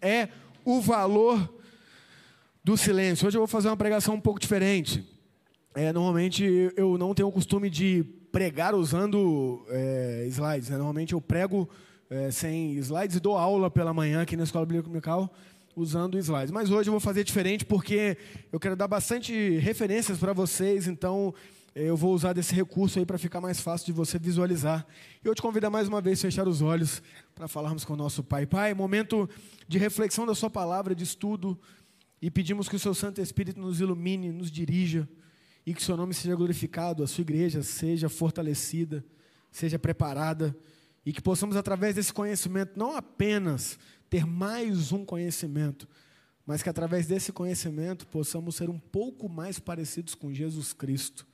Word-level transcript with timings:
é 0.00 0.28
o 0.64 0.80
valor 0.80 1.54
do 2.62 2.76
silêncio. 2.76 3.26
Hoje 3.26 3.36
eu 3.36 3.40
vou 3.40 3.48
fazer 3.48 3.68
uma 3.68 3.76
pregação 3.76 4.14
um 4.14 4.20
pouco 4.20 4.38
diferente. 4.40 5.06
É, 5.74 5.92
normalmente 5.92 6.72
eu 6.76 6.98
não 6.98 7.14
tenho 7.14 7.28
o 7.28 7.32
costume 7.32 7.70
de 7.70 8.04
pregar 8.32 8.74
usando 8.74 9.64
é, 9.68 10.26
slides. 10.28 10.68
Né? 10.68 10.76
Normalmente 10.76 11.12
eu 11.12 11.20
prego 11.20 11.68
é, 12.10 12.30
sem 12.30 12.72
slides 12.74 13.16
e 13.16 13.20
dou 13.20 13.36
aula 13.36 13.70
pela 13.70 13.94
manhã 13.94 14.22
aqui 14.22 14.36
na 14.36 14.44
Escola 14.44 14.66
Bíblica 14.66 14.84
Comunical 14.84 15.32
usando 15.76 16.18
slides. 16.18 16.50
Mas 16.50 16.70
hoje 16.70 16.88
eu 16.88 16.92
vou 16.92 17.00
fazer 17.00 17.24
diferente 17.24 17.64
porque 17.64 18.16
eu 18.52 18.58
quero 18.58 18.76
dar 18.76 18.88
bastante 18.88 19.58
referências 19.58 20.18
para 20.18 20.32
vocês, 20.32 20.88
então 20.88 21.32
eu 21.84 21.96
vou 21.96 22.12
usar 22.12 22.32
desse 22.32 22.54
recurso 22.54 22.98
aí 22.98 23.06
para 23.06 23.16
ficar 23.18 23.40
mais 23.40 23.60
fácil 23.60 23.86
de 23.86 23.92
você 23.92 24.18
visualizar. 24.18 24.84
E 25.24 25.28
eu 25.28 25.34
te 25.34 25.40
convido 25.40 25.70
mais 25.70 25.86
uma 25.86 26.00
vez 26.00 26.18
a 26.18 26.22
fechar 26.22 26.48
os 26.48 26.60
olhos 26.60 27.00
para 27.36 27.46
falarmos 27.46 27.84
com 27.84 27.92
o 27.92 27.96
nosso 27.96 28.24
Pai. 28.24 28.46
Pai, 28.46 28.74
momento 28.74 29.30
de 29.68 29.78
reflexão 29.78 30.26
da 30.26 30.34
Sua 30.34 30.50
palavra, 30.50 30.92
de 30.92 31.04
estudo, 31.04 31.56
e 32.20 32.32
pedimos 32.32 32.68
que 32.68 32.74
o 32.74 32.78
Seu 32.80 32.94
Santo 32.94 33.20
Espírito 33.20 33.60
nos 33.60 33.80
ilumine, 33.80 34.32
nos 34.32 34.50
dirija, 34.50 35.08
e 35.64 35.72
que 35.72 35.80
o 35.80 35.84
Seu 35.84 35.96
nome 35.96 36.14
seja 36.14 36.34
glorificado, 36.34 37.04
a 37.04 37.06
Sua 37.06 37.22
igreja 37.22 37.62
seja 37.62 38.08
fortalecida, 38.08 39.04
seja 39.48 39.78
preparada, 39.78 40.56
e 41.06 41.12
que 41.12 41.22
possamos, 41.22 41.54
através 41.54 41.94
desse 41.94 42.12
conhecimento, 42.12 42.76
não 42.76 42.96
apenas 42.96 43.78
ter 44.10 44.26
mais 44.26 44.90
um 44.90 45.04
conhecimento, 45.04 45.86
mas 46.44 46.60
que 46.60 46.68
através 46.68 47.06
desse 47.06 47.30
conhecimento 47.30 48.04
possamos 48.08 48.56
ser 48.56 48.68
um 48.68 48.80
pouco 48.80 49.28
mais 49.28 49.60
parecidos 49.60 50.16
com 50.16 50.34
Jesus 50.34 50.72
Cristo 50.72 51.27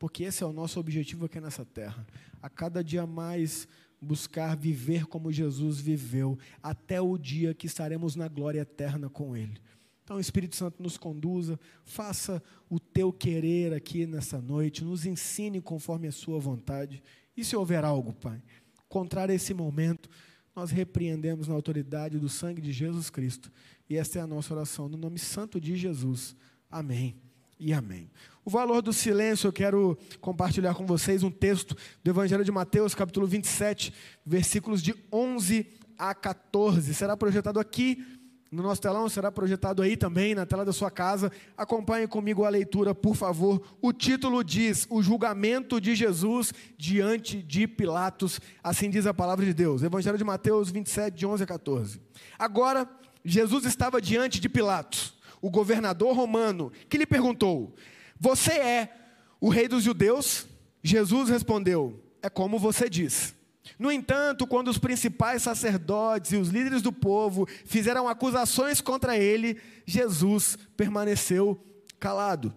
porque 0.00 0.24
esse 0.24 0.42
é 0.42 0.46
o 0.46 0.52
nosso 0.52 0.80
objetivo 0.80 1.26
aqui 1.26 1.38
nessa 1.38 1.62
terra. 1.62 2.06
A 2.40 2.48
cada 2.48 2.82
dia 2.82 3.06
mais 3.06 3.68
buscar 4.00 4.56
viver 4.56 5.04
como 5.04 5.30
Jesus 5.30 5.78
viveu, 5.78 6.38
até 6.62 7.02
o 7.02 7.18
dia 7.18 7.52
que 7.52 7.66
estaremos 7.66 8.16
na 8.16 8.26
glória 8.26 8.60
eterna 8.60 9.10
com 9.10 9.36
Ele. 9.36 9.60
Então, 10.02 10.16
o 10.16 10.20
Espírito 10.20 10.56
Santo 10.56 10.82
nos 10.82 10.96
conduza, 10.96 11.60
faça 11.84 12.42
o 12.70 12.80
teu 12.80 13.12
querer 13.12 13.74
aqui 13.74 14.06
nessa 14.06 14.40
noite, 14.40 14.82
nos 14.82 15.04
ensine 15.04 15.60
conforme 15.60 16.08
a 16.08 16.12
Sua 16.12 16.40
vontade. 16.40 17.02
E 17.36 17.44
se 17.44 17.54
houver 17.54 17.84
algo, 17.84 18.14
Pai, 18.14 18.42
contrário 18.88 19.32
a 19.32 19.36
esse 19.36 19.52
momento, 19.52 20.08
nós 20.56 20.70
repreendemos 20.70 21.46
na 21.46 21.54
autoridade 21.54 22.18
do 22.18 22.28
sangue 22.30 22.62
de 22.62 22.72
Jesus 22.72 23.10
Cristo. 23.10 23.52
E 23.86 23.98
esta 23.98 24.18
é 24.18 24.22
a 24.22 24.26
nossa 24.26 24.54
oração, 24.54 24.88
no 24.88 24.96
nome 24.96 25.18
santo 25.18 25.60
de 25.60 25.76
Jesus. 25.76 26.34
Amém 26.70 27.29
e 27.60 27.74
amém. 27.74 28.10
O 28.42 28.50
valor 28.50 28.80
do 28.80 28.92
silêncio, 28.92 29.46
eu 29.46 29.52
quero 29.52 29.98
compartilhar 30.20 30.74
com 30.74 30.86
vocês 30.86 31.22
um 31.22 31.30
texto 31.30 31.76
do 32.02 32.10
Evangelho 32.10 32.42
de 32.42 32.50
Mateus, 32.50 32.94
capítulo 32.94 33.26
27, 33.26 33.92
versículos 34.24 34.82
de 34.82 34.94
11 35.12 35.66
a 35.98 36.14
14. 36.14 36.94
Será 36.94 37.16
projetado 37.16 37.60
aqui 37.60 38.02
no 38.50 38.62
nosso 38.62 38.80
telão, 38.80 39.08
será 39.08 39.30
projetado 39.30 39.82
aí 39.82 39.94
também 39.94 40.34
na 40.34 40.46
tela 40.46 40.64
da 40.64 40.72
sua 40.72 40.90
casa. 40.90 41.30
Acompanhe 41.54 42.08
comigo 42.08 42.44
a 42.44 42.48
leitura, 42.48 42.94
por 42.94 43.14
favor. 43.14 43.62
O 43.80 43.92
título 43.92 44.42
diz: 44.42 44.86
O 44.88 45.02
julgamento 45.02 45.78
de 45.78 45.94
Jesus 45.94 46.52
diante 46.78 47.42
de 47.42 47.68
Pilatos. 47.68 48.40
Assim 48.64 48.88
diz 48.88 49.06
a 49.06 49.12
palavra 49.12 49.44
de 49.44 49.52
Deus. 49.52 49.82
Evangelho 49.82 50.18
de 50.18 50.24
Mateus 50.24 50.70
27, 50.70 51.14
de 51.14 51.26
11 51.26 51.44
a 51.44 51.46
14. 51.46 52.00
Agora, 52.38 52.88
Jesus 53.22 53.66
estava 53.66 54.00
diante 54.00 54.40
de 54.40 54.48
Pilatos 54.48 55.19
o 55.40 55.50
governador 55.50 56.14
romano, 56.14 56.72
que 56.88 56.98
lhe 56.98 57.06
perguntou: 57.06 57.74
Você 58.18 58.52
é 58.52 58.94
o 59.40 59.48
rei 59.48 59.68
dos 59.68 59.82
judeus? 59.82 60.46
Jesus 60.82 61.28
respondeu: 61.28 62.02
É 62.22 62.28
como 62.28 62.58
você 62.58 62.88
diz. 62.88 63.34
No 63.78 63.90
entanto, 63.90 64.46
quando 64.46 64.68
os 64.68 64.78
principais 64.78 65.42
sacerdotes 65.42 66.32
e 66.32 66.36
os 66.36 66.48
líderes 66.48 66.82
do 66.82 66.92
povo 66.92 67.46
fizeram 67.64 68.08
acusações 68.08 68.80
contra 68.80 69.16
ele, 69.16 69.60
Jesus 69.86 70.58
permaneceu 70.76 71.58
calado. 71.98 72.54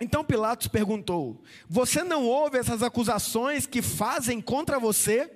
Então 0.00 0.24
Pilatos 0.24 0.68
perguntou: 0.68 1.42
Você 1.68 2.02
não 2.02 2.24
ouve 2.24 2.58
essas 2.58 2.82
acusações 2.82 3.66
que 3.66 3.82
fazem 3.82 4.40
contra 4.40 4.78
você? 4.78 5.30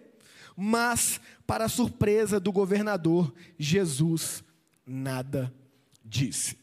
Mas, 0.57 1.21
para 1.47 1.69
surpresa 1.69 2.41
do 2.41 2.51
governador, 2.51 3.33
Jesus 3.57 4.43
nada 4.85 5.55
disse. 6.05 6.57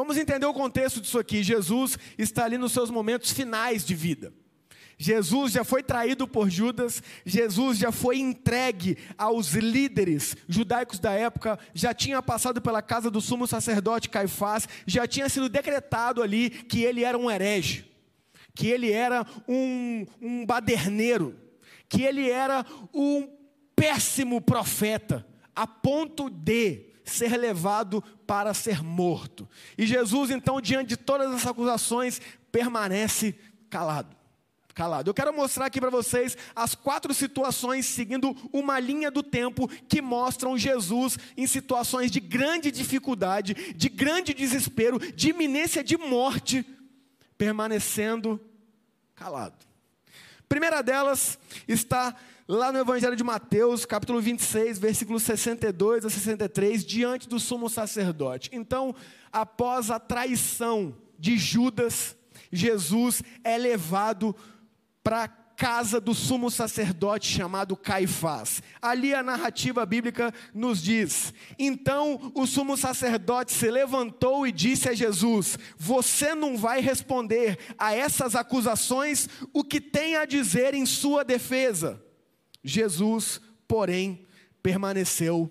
Vamos 0.00 0.16
entender 0.16 0.46
o 0.46 0.54
contexto 0.54 0.98
disso 0.98 1.18
aqui. 1.18 1.42
Jesus 1.42 1.98
está 2.16 2.46
ali 2.46 2.56
nos 2.56 2.72
seus 2.72 2.90
momentos 2.90 3.32
finais 3.32 3.84
de 3.84 3.94
vida. 3.94 4.32
Jesus 4.96 5.52
já 5.52 5.62
foi 5.62 5.82
traído 5.82 6.26
por 6.26 6.48
Judas, 6.48 7.02
Jesus 7.22 7.76
já 7.76 7.92
foi 7.92 8.18
entregue 8.18 8.96
aos 9.18 9.52
líderes 9.52 10.34
judaicos 10.48 10.98
da 10.98 11.12
época, 11.12 11.58
já 11.74 11.92
tinha 11.92 12.22
passado 12.22 12.62
pela 12.62 12.80
casa 12.80 13.10
do 13.10 13.20
sumo 13.20 13.46
sacerdote 13.46 14.08
Caifás, 14.08 14.66
já 14.86 15.06
tinha 15.06 15.28
sido 15.28 15.50
decretado 15.50 16.22
ali 16.22 16.48
que 16.48 16.82
ele 16.82 17.04
era 17.04 17.18
um 17.18 17.30
herege, 17.30 17.84
que 18.54 18.68
ele 18.68 18.90
era 18.90 19.26
um, 19.46 20.06
um 20.18 20.46
baderneiro, 20.46 21.38
que 21.90 22.04
ele 22.04 22.30
era 22.30 22.64
um 22.94 23.28
péssimo 23.76 24.40
profeta, 24.40 25.26
a 25.54 25.66
ponto 25.66 26.30
de 26.30 26.89
ser 27.10 27.36
levado 27.36 28.02
para 28.26 28.54
ser 28.54 28.82
morto. 28.82 29.48
E 29.76 29.86
Jesus, 29.86 30.30
então, 30.30 30.60
diante 30.60 30.90
de 30.90 30.96
todas 30.96 31.30
as 31.32 31.46
acusações, 31.46 32.20
permanece 32.50 33.34
calado. 33.68 34.16
Calado. 34.74 35.10
Eu 35.10 35.14
quero 35.14 35.32
mostrar 35.32 35.66
aqui 35.66 35.80
para 35.80 35.90
vocês 35.90 36.36
as 36.54 36.74
quatro 36.74 37.12
situações, 37.12 37.86
seguindo 37.86 38.34
uma 38.52 38.78
linha 38.78 39.10
do 39.10 39.22
tempo, 39.22 39.68
que 39.88 40.00
mostram 40.00 40.56
Jesus 40.56 41.18
em 41.36 41.46
situações 41.46 42.10
de 42.10 42.20
grande 42.20 42.70
dificuldade, 42.70 43.74
de 43.74 43.88
grande 43.88 44.32
desespero, 44.32 44.98
de 45.12 45.30
iminência 45.30 45.82
de 45.82 45.96
morte, 45.96 46.64
permanecendo 47.36 48.40
calado. 49.14 49.66
Primeira 50.48 50.82
delas 50.82 51.38
está 51.68 52.16
lá 52.50 52.72
no 52.72 52.80
Evangelho 52.80 53.14
de 53.14 53.22
Mateus, 53.22 53.84
capítulo 53.84 54.20
26, 54.20 54.76
versículos 54.76 55.22
62 55.22 56.04
a 56.04 56.10
63, 56.10 56.84
diante 56.84 57.28
do 57.28 57.38
sumo 57.38 57.70
sacerdote. 57.70 58.50
Então, 58.52 58.92
após 59.32 59.88
a 59.88 60.00
traição 60.00 60.96
de 61.16 61.38
Judas, 61.38 62.16
Jesus 62.50 63.22
é 63.44 63.56
levado 63.56 64.34
para 65.00 65.22
a 65.22 65.28
casa 65.28 66.00
do 66.00 66.12
sumo 66.12 66.50
sacerdote 66.50 67.28
chamado 67.28 67.76
Caifás. 67.76 68.60
Ali 68.82 69.14
a 69.14 69.22
narrativa 69.22 69.86
bíblica 69.86 70.34
nos 70.52 70.82
diz: 70.82 71.32
Então 71.56 72.32
o 72.34 72.48
sumo 72.48 72.76
sacerdote 72.76 73.52
se 73.52 73.70
levantou 73.70 74.44
e 74.44 74.50
disse 74.50 74.88
a 74.88 74.92
Jesus: 74.92 75.56
Você 75.78 76.34
não 76.34 76.56
vai 76.56 76.80
responder 76.80 77.58
a 77.78 77.94
essas 77.94 78.34
acusações 78.34 79.28
o 79.52 79.62
que 79.62 79.80
tem 79.80 80.16
a 80.16 80.24
dizer 80.24 80.74
em 80.74 80.84
sua 80.84 81.22
defesa. 81.22 82.09
Jesus, 82.62 83.40
porém, 83.66 84.26
permaneceu 84.62 85.50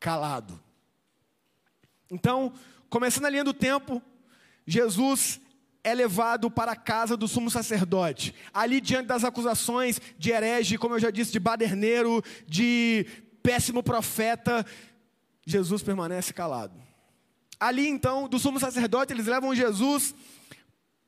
calado. 0.00 0.60
Então, 2.10 2.52
começando 2.88 3.26
a 3.26 3.30
linha 3.30 3.44
do 3.44 3.54
tempo, 3.54 4.02
Jesus 4.66 5.40
é 5.84 5.94
levado 5.94 6.50
para 6.50 6.72
a 6.72 6.76
casa 6.76 7.16
do 7.16 7.28
sumo 7.28 7.50
sacerdote. 7.50 8.34
Ali, 8.52 8.80
diante 8.80 9.06
das 9.06 9.24
acusações 9.24 10.00
de 10.18 10.30
herege, 10.30 10.78
como 10.78 10.94
eu 10.94 11.00
já 11.00 11.10
disse, 11.10 11.32
de 11.32 11.40
baderneiro, 11.40 12.22
de 12.46 13.06
péssimo 13.42 13.82
profeta, 13.82 14.66
Jesus 15.46 15.82
permanece 15.82 16.32
calado. 16.32 16.74
Ali, 17.58 17.88
então, 17.88 18.28
do 18.28 18.38
sumo 18.38 18.60
sacerdote, 18.60 19.12
eles 19.12 19.26
levam 19.26 19.54
Jesus 19.54 20.14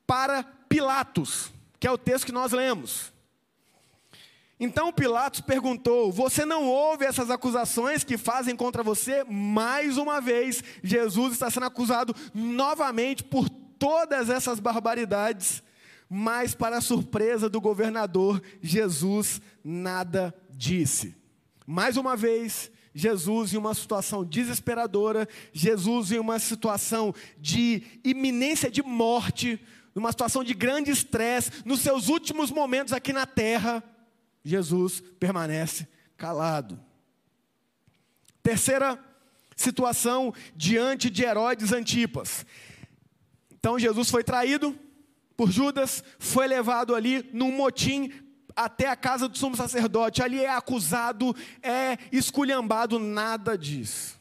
para 0.05 0.43
Pilatos, 0.43 1.51
que 1.79 1.87
é 1.87 1.91
o 1.91 1.97
texto 1.97 2.25
que 2.25 2.31
nós 2.31 2.51
lemos. 2.51 3.10
Então 4.63 4.93
Pilatos 4.93 5.41
perguntou: 5.41 6.11
Você 6.11 6.45
não 6.45 6.67
ouve 6.67 7.03
essas 7.03 7.31
acusações 7.31 8.03
que 8.03 8.15
fazem 8.15 8.55
contra 8.55 8.83
você? 8.83 9.23
Mais 9.23 9.97
uma 9.97 10.21
vez, 10.21 10.63
Jesus 10.83 11.33
está 11.33 11.49
sendo 11.49 11.65
acusado 11.65 12.15
novamente 12.31 13.23
por 13.23 13.49
todas 13.49 14.29
essas 14.29 14.59
barbaridades, 14.59 15.63
mas, 16.07 16.53
para 16.53 16.77
a 16.77 16.81
surpresa 16.81 17.49
do 17.49 17.59
governador, 17.59 18.39
Jesus 18.61 19.41
nada 19.63 20.31
disse. 20.51 21.15
Mais 21.65 21.97
uma 21.97 22.15
vez, 22.15 22.69
Jesus 22.93 23.55
em 23.55 23.57
uma 23.57 23.73
situação 23.73 24.23
desesperadora, 24.23 25.27
Jesus 25.51 26.11
em 26.11 26.19
uma 26.19 26.37
situação 26.37 27.15
de 27.39 27.81
iminência 28.03 28.69
de 28.69 28.83
morte, 28.83 29.59
numa 29.95 30.11
situação 30.11 30.43
de 30.43 30.53
grande 30.53 30.91
estresse, 30.91 31.49
nos 31.65 31.79
seus 31.79 32.09
últimos 32.09 32.51
momentos 32.51 32.93
aqui 32.93 33.11
na 33.11 33.25
terra, 33.25 33.83
Jesus 34.43 35.01
permanece 35.19 35.87
calado. 36.17 36.79
Terceira 38.43 38.99
situação 39.55 40.33
diante 40.55 41.09
de 41.09 41.23
Herodes 41.23 41.71
Antipas. 41.71 42.45
Então 43.51 43.77
Jesus 43.77 44.09
foi 44.09 44.23
traído 44.23 44.77
por 45.37 45.51
Judas, 45.51 46.03
foi 46.19 46.47
levado 46.47 46.95
ali 46.95 47.29
num 47.33 47.51
motim 47.51 48.11
até 48.55 48.87
a 48.87 48.95
casa 48.95 49.27
do 49.27 49.37
sumo 49.37 49.55
sacerdote. 49.55 50.21
Ali 50.21 50.43
é 50.43 50.49
acusado, 50.49 51.35
é 51.61 51.97
esculhambado, 52.11 52.99
nada 52.99 53.57
disso. 53.57 54.19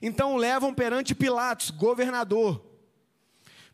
Então 0.00 0.36
levam 0.36 0.72
perante 0.72 1.14
Pilatos, 1.14 1.70
governador. 1.70 2.64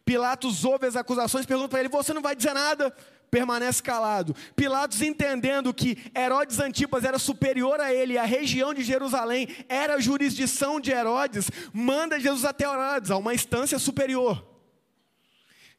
Pilatos 0.04 0.64
ouve 0.64 0.86
as 0.86 0.96
acusações, 0.96 1.46
pergunta 1.46 1.68
para 1.68 1.80
ele: 1.80 1.88
Você 1.88 2.12
não 2.12 2.22
vai 2.22 2.36
dizer 2.36 2.52
nada? 2.54 2.94
Permanece 3.34 3.82
calado. 3.82 4.32
Pilatos, 4.54 5.02
entendendo 5.02 5.74
que 5.74 5.98
Herodes 6.16 6.60
Antipas 6.60 7.02
era 7.02 7.18
superior 7.18 7.80
a 7.80 7.92
ele, 7.92 8.16
a 8.16 8.22
região 8.22 8.72
de 8.72 8.84
Jerusalém 8.84 9.48
era 9.68 9.94
a 9.94 10.00
jurisdição 10.00 10.78
de 10.78 10.92
Herodes, 10.92 11.50
manda 11.72 12.20
Jesus 12.20 12.44
até 12.44 12.64
Herodes, 12.64 13.10
a 13.10 13.16
uma 13.16 13.34
instância 13.34 13.76
superior. 13.76 14.46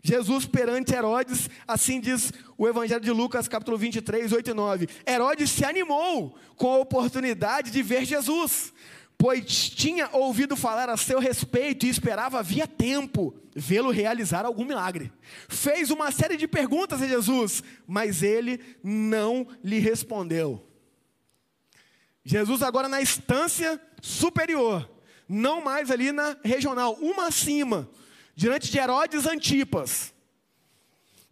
Jesus 0.04 0.46
perante 0.46 0.94
Herodes, 0.94 1.50
assim 1.66 2.02
diz 2.02 2.34
o 2.58 2.68
Evangelho 2.68 3.00
de 3.00 3.12
Lucas, 3.12 3.48
capítulo 3.48 3.78
23, 3.78 4.34
8 4.34 4.50
e 4.50 4.54
9. 4.54 4.90
Herodes 5.08 5.50
se 5.50 5.64
animou 5.64 6.38
com 6.58 6.74
a 6.74 6.78
oportunidade 6.80 7.72
de 7.72 7.82
ver 7.82 8.04
Jesus, 8.04 8.74
pois 9.18 9.70
tinha 9.70 10.10
ouvido 10.12 10.56
falar 10.56 10.90
a 10.90 10.98
seu 10.98 11.20
respeito 11.20 11.86
e 11.86 11.90
esperava 11.90 12.40
havia 12.40 12.68
tempo 12.68 13.34
vê-lo 13.56 13.92
realizar 13.92 14.46
algum 14.46 14.66
milagre. 14.66 15.12
Fez 15.48 15.90
uma 15.90 16.12
série 16.12 16.38
de 16.38 16.48
perguntas 16.48 17.02
a 17.02 17.08
Jesus, 17.08 17.64
mas 17.88 18.22
ele 18.22 18.60
não 18.84 19.48
lhe 19.64 19.80
respondeu. 19.80 20.68
Jesus 22.24 22.64
agora 22.64 22.90
na 22.90 23.02
instância 23.02 23.80
superior, 24.02 24.90
não 25.30 25.62
mais 25.62 25.92
ali 25.92 26.12
na 26.12 26.36
regional, 26.44 26.94
uma 26.96 27.28
acima 27.28 27.90
diante 28.36 28.72
de 28.72 28.78
Herodes 28.78 29.26
Antipas, 29.26 30.14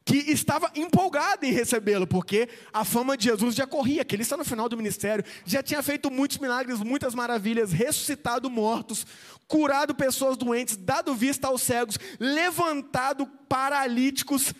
que 0.06 0.18
estava 0.32 0.70
empolgado 0.76 1.46
em 1.46 1.52
recebê-lo, 1.52 2.06
porque 2.06 2.50
a 2.74 2.84
fama 2.84 3.16
de 3.16 3.26
Jesus 3.26 3.56
já 3.56 3.66
corria, 3.66 4.04
que 4.04 4.16
ele 4.16 4.24
está 4.24 4.36
no 4.36 4.44
final 4.44 4.68
do 4.68 4.76
ministério, 4.76 5.24
já 5.46 5.64
tinha 5.64 5.82
feito 5.82 6.12
muitos 6.12 6.38
milagres, 6.40 6.80
muitas 6.80 7.16
maravilhas, 7.16 7.72
ressuscitado 7.72 8.50
mortos, 8.50 9.06
curado 9.48 9.96
pessoas 9.96 10.36
doentes, 10.36 10.76
dado 10.76 11.16
vista 11.16 11.48
aos 11.48 11.62
cegos, 11.62 11.98
levantado 12.20 13.26
paralíticos. 13.48 14.54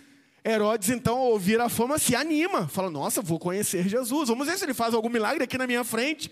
Herodes, 0.46 0.90
então, 0.90 1.18
ao 1.18 1.32
ouvir 1.32 1.60
a 1.62 1.70
fama, 1.70 1.98
se 1.98 2.16
anima, 2.16 2.68
fala: 2.68 2.90
Nossa, 2.90 3.22
vou 3.22 3.40
conhecer 3.40 3.88
Jesus, 3.88 4.28
vamos 4.28 4.46
ver 4.46 4.58
se 4.58 4.66
ele 4.66 4.74
faz 4.74 4.94
algum 4.94 5.10
milagre 5.10 5.46
aqui 5.46 5.58
na 5.58 5.66
minha 5.66 5.86
frente. 5.86 6.30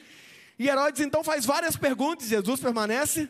E 0.60 0.68
Herodes, 0.68 1.02
então, 1.02 1.24
faz 1.24 1.46
várias 1.46 1.78
perguntas, 1.78 2.28
Jesus 2.28 2.60
permanece 2.60 3.30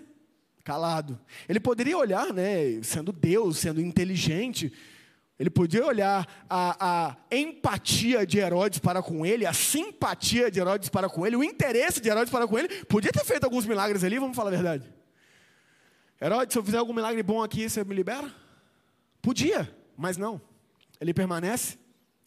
calado. 0.63 1.19
Ele 1.47 1.59
poderia 1.59 1.97
olhar, 1.97 2.33
né, 2.33 2.81
sendo 2.83 3.11
Deus, 3.11 3.57
sendo 3.57 3.81
inteligente, 3.81 4.73
ele 5.39 5.49
podia 5.49 5.85
olhar 5.85 6.27
a, 6.49 6.75
a, 6.79 7.35
empatia 7.35 8.25
de 8.25 8.37
Herodes 8.37 8.79
para 8.79 9.01
com 9.01 9.25
ele, 9.25 9.45
a 9.45 9.53
simpatia 9.53 10.51
de 10.51 10.59
Herodes 10.59 10.89
para 10.89 11.09
com 11.09 11.25
ele, 11.25 11.35
o 11.35 11.43
interesse 11.43 11.99
de 11.99 12.09
Herodes 12.09 12.31
para 12.31 12.47
com 12.47 12.59
ele. 12.59 12.85
Podia 12.85 13.11
ter 13.11 13.25
feito 13.25 13.43
alguns 13.43 13.65
milagres 13.65 14.03
ali, 14.03 14.19
vamos 14.19 14.35
falar 14.35 14.49
a 14.49 14.51
verdade. 14.51 14.93
Herodes, 16.21 16.53
se 16.53 16.59
eu 16.59 16.63
fizer 16.63 16.77
algum 16.77 16.93
milagre 16.93 17.23
bom 17.23 17.41
aqui, 17.43 17.67
você 17.67 17.83
me 17.83 17.95
libera? 17.95 18.31
Podia, 19.21 19.75
mas 19.97 20.17
não. 20.17 20.39
Ele 20.99 21.13
permanece 21.13 21.79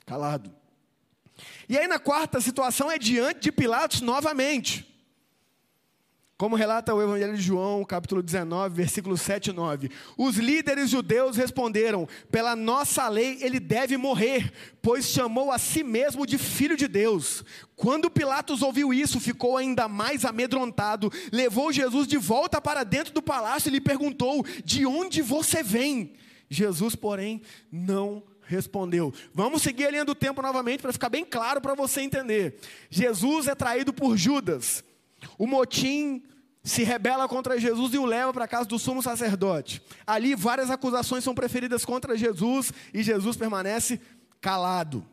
calado. 0.04 0.52
E 1.68 1.78
aí, 1.78 1.86
na 1.86 1.98
quarta 1.98 2.40
situação, 2.40 2.90
é 2.90 2.98
diante 2.98 3.40
de 3.40 3.52
Pilatos 3.52 4.00
novamente. 4.00 4.93
Como 6.36 6.56
relata 6.56 6.92
o 6.92 7.00
Evangelho 7.00 7.36
de 7.36 7.42
João, 7.42 7.84
capítulo 7.84 8.20
19, 8.20 8.74
versículos 8.74 9.20
7 9.20 9.50
e 9.50 9.52
9. 9.52 9.88
Os 10.18 10.36
líderes 10.36 10.90
judeus 10.90 11.36
responderam: 11.36 12.08
Pela 12.28 12.56
nossa 12.56 13.08
lei 13.08 13.38
ele 13.40 13.60
deve 13.60 13.96
morrer, 13.96 14.52
pois 14.82 15.06
chamou 15.06 15.52
a 15.52 15.58
si 15.58 15.84
mesmo 15.84 16.26
de 16.26 16.36
filho 16.36 16.76
de 16.76 16.88
Deus. 16.88 17.44
Quando 17.76 18.10
Pilatos 18.10 18.62
ouviu 18.62 18.92
isso, 18.92 19.20
ficou 19.20 19.56
ainda 19.56 19.86
mais 19.86 20.24
amedrontado, 20.24 21.08
levou 21.30 21.72
Jesus 21.72 22.08
de 22.08 22.16
volta 22.16 22.60
para 22.60 22.82
dentro 22.82 23.14
do 23.14 23.22
palácio 23.22 23.68
e 23.68 23.72
lhe 23.72 23.80
perguntou: 23.80 24.44
De 24.64 24.84
onde 24.84 25.22
você 25.22 25.62
vem? 25.62 26.14
Jesus, 26.50 26.96
porém, 26.96 27.42
não 27.70 28.24
respondeu. 28.42 29.14
Vamos 29.32 29.62
seguir 29.62 29.86
a 29.86 29.90
linha 29.92 30.04
do 30.04 30.16
tempo 30.16 30.42
novamente 30.42 30.80
para 30.80 30.92
ficar 30.92 31.10
bem 31.10 31.24
claro 31.24 31.60
para 31.60 31.76
você 31.76 32.00
entender. 32.00 32.58
Jesus 32.90 33.46
é 33.46 33.54
traído 33.54 33.92
por 33.92 34.16
Judas. 34.16 34.82
O 35.38 35.46
motim 35.46 36.22
se 36.62 36.82
rebela 36.82 37.28
contra 37.28 37.60
Jesus 37.60 37.92
e 37.92 37.98
o 37.98 38.06
leva 38.06 38.32
para 38.32 38.46
a 38.46 38.48
casa 38.48 38.66
do 38.66 38.78
sumo 38.78 39.02
sacerdote. 39.02 39.82
Ali 40.06 40.34
várias 40.34 40.70
acusações 40.70 41.22
são 41.22 41.34
preferidas 41.34 41.84
contra 41.84 42.16
Jesus 42.16 42.72
e 42.92 43.02
Jesus 43.02 43.36
permanece 43.36 44.00
calado. 44.40 45.04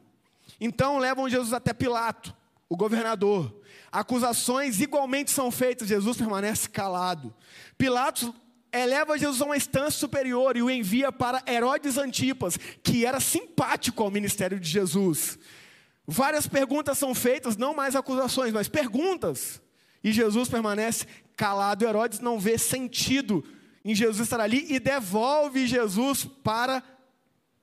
Então 0.60 0.98
levam 0.98 1.30
Jesus 1.30 1.52
até 1.52 1.74
Pilato, 1.74 2.36
o 2.69 2.78
governador. 2.78 3.54
Acusações 3.92 4.80
igualmente 4.80 5.31
são 5.31 5.52
feitas, 5.52 5.90
Jesus 5.90 6.16
permanece 6.16 6.69
calado. 6.69 7.34
Pilatos 7.78 8.31
eleva 8.72 9.18
Jesus 9.18 9.42
a 9.42 9.46
uma 9.46 9.58
instância 9.58 10.00
superior 10.00 10.56
e 10.56 10.62
o 10.62 10.69
envia 10.69 11.12
para 11.12 11.44
Herodes 11.46 11.98
Antipas, 11.98 12.58
que 12.81 13.06
era 13.06 13.19
simpático 13.19 14.02
ao 14.02 14.10
ministério 14.10 14.58
de 14.58 14.69
Jesus. 14.69 15.38
Várias 16.08 16.48
perguntas 16.48 16.98
são 16.98 17.13
feitas, 17.13 17.58
não 17.58 17.74
mais 17.74 17.96
acusações, 17.96 18.54
mas 18.54 18.69
perguntas. 18.69 19.62
E 20.03 20.12
Jesus 20.12 20.50
permanece 20.50 21.06
calado. 21.36 21.86
Herodes 21.86 22.19
não 22.19 22.39
vê 22.39 22.57
sentido 22.57 23.44
em 23.83 23.95
Jesus 23.95 24.21
estar 24.21 24.39
ali 24.39 24.65
e 24.69 24.80
devolve 24.80 25.65
Jesus 25.68 26.25
para 26.44 26.83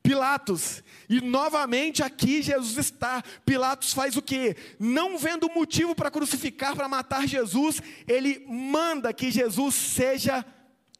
Pilatos. 0.02 0.82
E 1.08 1.20
novamente 1.20 2.02
aqui 2.02 2.40
Jesus 2.40 2.78
está. 2.78 3.22
Pilatos 3.44 3.92
faz 3.92 4.16
o 4.16 4.22
que? 4.22 4.56
Não 4.78 5.18
vendo 5.18 5.50
motivo 5.50 5.94
para 5.94 6.10
crucificar, 6.10 6.74
para 6.74 6.88
matar 6.88 7.26
Jesus, 7.26 7.82
ele 8.06 8.42
manda 8.48 9.12
que 9.12 9.30
Jesus 9.30 9.74
seja 9.74 10.44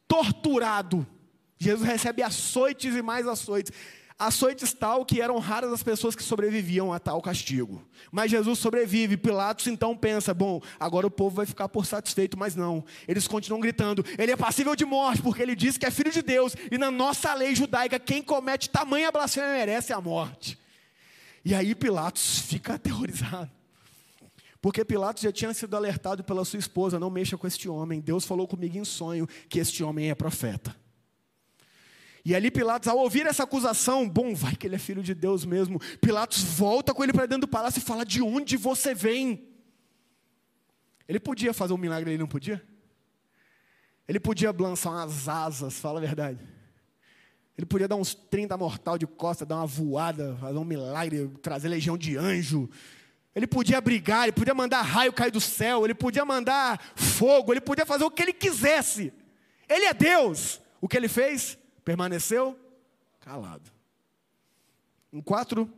torturado. 0.07 1.07
Jesus 1.57 1.87
recebe 1.87 2.21
açoites 2.21 2.95
e 2.95 3.01
mais 3.01 3.27
açoites 3.27 3.73
açoites 4.19 4.73
tal 4.73 5.05
que 5.05 5.21
eram 5.21 5.39
raras 5.39 5.71
as 5.71 5.81
pessoas 5.81 6.13
que 6.13 6.21
sobreviviam 6.21 6.91
a 6.91 6.99
tal 6.99 7.21
castigo. 7.21 7.81
Mas 8.11 8.29
Jesus 8.29 8.59
sobrevive. 8.59 9.15
Pilatos 9.15 9.67
então 9.67 9.95
pensa: 9.95 10.33
bom, 10.33 10.61
agora 10.77 11.07
o 11.07 11.11
povo 11.11 11.37
vai 11.37 11.45
ficar 11.45 11.69
por 11.69 11.85
satisfeito, 11.85 12.37
mas 12.37 12.55
não. 12.55 12.83
Eles 13.07 13.27
continuam 13.27 13.61
gritando: 13.61 14.05
ele 14.17 14.33
é 14.33 14.35
passível 14.35 14.75
de 14.75 14.83
morte, 14.83 15.21
porque 15.21 15.41
ele 15.41 15.55
diz 15.55 15.77
que 15.77 15.85
é 15.85 15.91
filho 15.91 16.11
de 16.11 16.21
Deus, 16.21 16.55
e 16.69 16.77
na 16.77 16.91
nossa 16.91 17.33
lei 17.33 17.55
judaica, 17.55 17.97
quem 17.97 18.21
comete 18.21 18.69
tamanha 18.69 19.11
blasfêmia 19.11 19.51
merece 19.51 19.93
a 19.93 20.01
morte. 20.01 20.59
E 21.45 21.55
aí 21.55 21.73
Pilatos 21.73 22.39
fica 22.39 22.73
aterrorizado. 22.75 23.49
Porque 24.61 24.83
Pilatos 24.83 25.23
já 25.23 25.31
tinha 25.31 25.53
sido 25.53 25.73
alertado 25.77 26.23
pela 26.25 26.43
sua 26.43 26.59
esposa: 26.59 26.99
não 26.99 27.09
mexa 27.09 27.37
com 27.37 27.47
este 27.47 27.69
homem. 27.69 28.01
Deus 28.01 28.25
falou 28.25 28.45
comigo 28.45 28.77
em 28.77 28.83
sonho 28.83 29.27
que 29.47 29.59
este 29.59 29.81
homem 29.81 30.09
é 30.09 30.15
profeta. 30.15 30.75
E 32.25 32.35
ali 32.35 32.51
Pilatos, 32.51 32.87
ao 32.87 32.97
ouvir 32.97 33.25
essa 33.25 33.43
acusação, 33.43 34.07
bom, 34.07 34.35
vai 34.35 34.55
que 34.55 34.67
ele 34.67 34.75
é 34.75 34.79
filho 34.79 35.01
de 35.01 35.13
Deus 35.13 35.45
mesmo. 35.45 35.79
Pilatos 36.01 36.43
volta 36.43 36.93
com 36.93 37.03
ele 37.03 37.13
para 37.13 37.25
dentro 37.25 37.41
do 37.41 37.47
palácio 37.47 37.79
e 37.79 37.83
fala: 37.83 38.05
De 38.05 38.21
onde 38.21 38.57
você 38.57 38.93
vem? 38.93 39.47
Ele 41.07 41.19
podia 41.19 41.53
fazer 41.53 41.73
um 41.73 41.77
milagre, 41.77 42.11
ele 42.11 42.17
não 42.17 42.27
podia? 42.27 42.63
Ele 44.07 44.19
podia 44.19 44.51
lançar 44.51 44.91
umas 44.91 45.27
asas, 45.29 45.79
fala 45.79 45.99
a 45.99 46.01
verdade. 46.01 46.39
Ele 47.57 47.65
podia 47.65 47.87
dar 47.87 47.95
uns 47.95 48.13
30 48.13 48.55
mortal 48.57 48.97
de 48.97 49.05
costa, 49.05 49.45
dar 49.45 49.57
uma 49.57 49.67
voada, 49.67 50.37
fazer 50.39 50.57
um 50.57 50.63
milagre, 50.63 51.27
trazer 51.41 51.67
legião 51.67 51.97
de 51.97 52.15
anjo. 52.15 52.69
Ele 53.35 53.45
podia 53.45 53.79
brigar, 53.81 54.23
ele 54.23 54.31
podia 54.31 54.53
mandar 54.53 54.81
raio 54.81 55.13
cair 55.13 55.31
do 55.31 55.41
céu, 55.41 55.85
ele 55.85 55.93
podia 55.93 56.25
mandar 56.25 56.79
fogo, 56.95 57.53
ele 57.53 57.61
podia 57.61 57.85
fazer 57.85 58.03
o 58.03 58.11
que 58.11 58.21
ele 58.21 58.33
quisesse. 58.33 59.13
Ele 59.67 59.85
é 59.85 59.93
Deus. 59.93 60.61
O 60.81 60.87
que 60.87 60.97
ele 60.97 61.07
fez? 61.07 61.57
Permaneceu 61.83 62.57
calado. 63.19 63.71
Em 65.11 65.21
quatro 65.21 65.71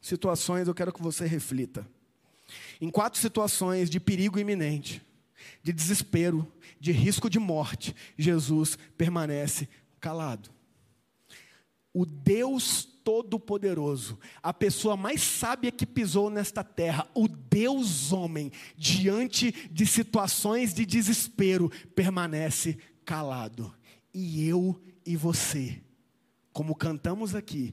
situações 0.00 0.68
eu 0.68 0.74
quero 0.74 0.92
que 0.92 1.02
você 1.02 1.26
reflita. 1.26 1.86
Em 2.80 2.90
quatro 2.90 3.20
situações 3.20 3.88
de 3.88 3.98
perigo 3.98 4.38
iminente, 4.38 5.02
de 5.62 5.72
desespero, 5.72 6.50
de 6.78 6.92
risco 6.92 7.30
de 7.30 7.38
morte, 7.38 7.94
Jesus 8.18 8.76
permanece 8.96 9.68
calado. 10.00 10.50
O 11.92 12.04
Deus 12.04 12.84
Todo-Poderoso, 13.04 14.18
a 14.42 14.52
pessoa 14.54 14.96
mais 14.96 15.20
sábia 15.22 15.72
que 15.72 15.84
pisou 15.84 16.30
nesta 16.30 16.62
terra, 16.62 17.06
o 17.14 17.26
Deus 17.26 18.12
homem, 18.12 18.50
diante 18.76 19.50
de 19.70 19.84
situações 19.86 20.72
de 20.72 20.86
desespero, 20.86 21.70
permanece 21.94 22.78
calado. 23.04 23.74
E 24.14 24.46
eu 24.46 24.80
e 25.04 25.16
você, 25.16 25.82
como 26.52 26.74
cantamos 26.74 27.34
aqui, 27.34 27.72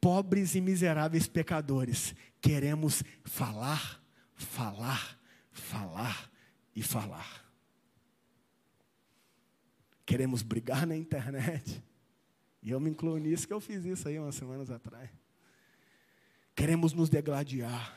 pobres 0.00 0.54
e 0.54 0.60
miseráveis 0.60 1.26
pecadores, 1.26 2.14
queremos 2.40 3.02
falar, 3.24 4.02
falar, 4.34 5.18
falar 5.52 6.30
e 6.74 6.82
falar. 6.82 7.44
Queremos 10.06 10.42
brigar 10.42 10.86
na 10.86 10.96
internet. 10.96 11.82
E 12.62 12.70
eu 12.70 12.80
me 12.80 12.90
incluo 12.90 13.16
nisso, 13.18 13.46
que 13.46 13.52
eu 13.52 13.60
fiz 13.60 13.84
isso 13.84 14.08
aí 14.08 14.18
umas 14.18 14.34
semanas 14.34 14.70
atrás. 14.70 15.10
Queremos 16.54 16.92
nos 16.92 17.08
degladiar. 17.08 17.96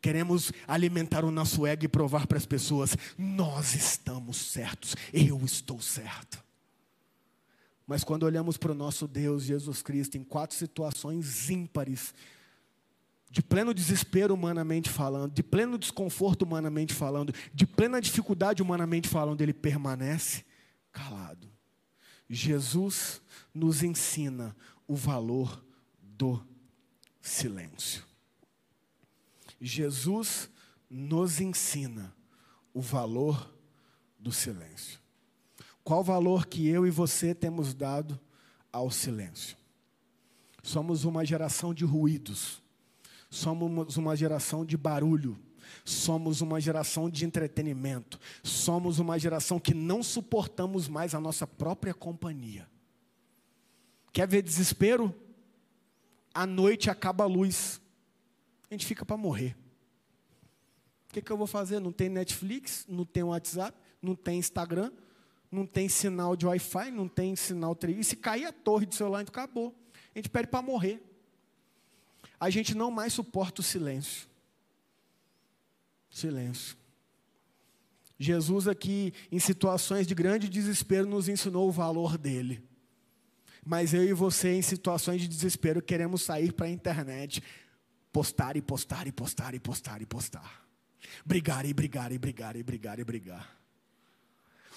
Queremos 0.00 0.52
alimentar 0.66 1.24
o 1.24 1.30
nosso 1.30 1.66
ego 1.66 1.84
e 1.84 1.88
provar 1.88 2.26
para 2.26 2.38
as 2.38 2.46
pessoas: 2.46 2.96
nós 3.16 3.74
estamos 3.74 4.36
certos, 4.36 4.94
eu 5.12 5.44
estou 5.44 5.80
certo. 5.80 6.42
Mas 7.88 8.04
quando 8.04 8.24
olhamos 8.24 8.58
para 8.58 8.70
o 8.70 8.74
nosso 8.74 9.08
Deus, 9.08 9.44
Jesus 9.44 9.80
Cristo, 9.80 10.18
em 10.18 10.22
quatro 10.22 10.54
situações 10.54 11.48
ímpares, 11.48 12.14
de 13.30 13.42
pleno 13.42 13.72
desespero 13.72 14.34
humanamente 14.34 14.90
falando, 14.90 15.32
de 15.32 15.42
pleno 15.42 15.78
desconforto 15.78 16.42
humanamente 16.42 16.92
falando, 16.92 17.32
de 17.52 17.66
plena 17.66 17.98
dificuldade 17.98 18.62
humanamente 18.62 19.08
falando, 19.08 19.40
ele 19.40 19.54
permanece 19.54 20.44
calado. 20.92 21.50
Jesus 22.28 23.22
nos 23.54 23.82
ensina 23.82 24.54
o 24.86 24.94
valor 24.94 25.64
do 26.02 26.46
silêncio. 27.22 28.04
Jesus 29.58 30.50
nos 30.90 31.40
ensina 31.40 32.14
o 32.74 32.82
valor 32.82 33.50
do 34.18 34.30
silêncio. 34.30 34.97
Qual 35.88 36.04
valor 36.04 36.44
que 36.44 36.68
eu 36.68 36.86
e 36.86 36.90
você 36.90 37.34
temos 37.34 37.72
dado 37.72 38.20
ao 38.70 38.90
silêncio? 38.90 39.56
Somos 40.62 41.04
uma 41.04 41.24
geração 41.24 41.72
de 41.72 41.82
ruídos, 41.82 42.62
somos 43.30 43.96
uma 43.96 44.14
geração 44.14 44.66
de 44.66 44.76
barulho, 44.76 45.38
somos 45.86 46.42
uma 46.42 46.60
geração 46.60 47.08
de 47.08 47.24
entretenimento, 47.24 48.20
somos 48.42 48.98
uma 48.98 49.18
geração 49.18 49.58
que 49.58 49.72
não 49.72 50.02
suportamos 50.02 50.88
mais 50.88 51.14
a 51.14 51.20
nossa 51.20 51.46
própria 51.46 51.94
companhia. 51.94 52.68
Quer 54.12 54.28
ver 54.28 54.42
desespero? 54.42 55.14
À 56.34 56.44
noite 56.46 56.90
acaba 56.90 57.24
a 57.24 57.26
luz, 57.26 57.80
a 58.70 58.74
gente 58.74 58.84
fica 58.84 59.06
para 59.06 59.16
morrer. 59.16 59.56
O 61.08 61.14
que, 61.14 61.22
que 61.22 61.32
eu 61.32 61.38
vou 61.38 61.46
fazer? 61.46 61.80
Não 61.80 61.92
tem 61.92 62.10
Netflix, 62.10 62.84
não 62.86 63.06
tem 63.06 63.22
WhatsApp, 63.22 63.74
não 64.02 64.14
tem 64.14 64.38
Instagram, 64.38 64.92
não 65.50 65.66
tem 65.66 65.88
sinal 65.88 66.36
de 66.36 66.46
Wi-Fi, 66.46 66.90
não 66.90 67.08
tem 67.08 67.34
sinal 67.34 67.74
3. 67.74 67.98
E 67.98 68.04
se 68.04 68.16
cair 68.16 68.46
a 68.46 68.52
torre 68.52 68.86
do 68.86 68.94
celular, 68.94 69.22
então 69.22 69.32
acabou. 69.32 69.74
A 70.14 70.18
gente 70.18 70.28
pede 70.28 70.48
para 70.48 70.62
morrer. 70.62 71.02
A 72.38 72.50
gente 72.50 72.74
não 72.74 72.90
mais 72.90 73.12
suporta 73.12 73.60
o 73.60 73.64
silêncio. 73.64 74.28
Silêncio. 76.10 76.76
Jesus 78.18 78.66
aqui, 78.66 79.12
em 79.30 79.38
situações 79.38 80.06
de 80.06 80.14
grande 80.14 80.48
desespero, 80.48 81.06
nos 81.06 81.28
ensinou 81.28 81.68
o 81.68 81.72
valor 81.72 82.18
dele. 82.18 82.62
Mas 83.64 83.94
eu 83.94 84.04
e 84.04 84.12
você, 84.12 84.54
em 84.54 84.62
situações 84.62 85.20
de 85.20 85.28
desespero, 85.28 85.80
queremos 85.80 86.22
sair 86.22 86.52
para 86.52 86.66
a 86.66 86.70
internet, 86.70 87.42
postar 88.12 88.56
e 88.56 88.62
postar 88.62 89.06
e 89.06 89.12
postar 89.12 89.54
e 89.54 89.60
postar 89.60 90.02
e 90.02 90.06
postar. 90.06 90.66
Brigar 91.24 91.64
e 91.64 91.72
brigar 91.72 92.12
e 92.12 92.18
brigar 92.18 92.56
e 92.56 92.62
brigar 92.62 92.98
e 92.98 93.04
brigar. 93.04 93.57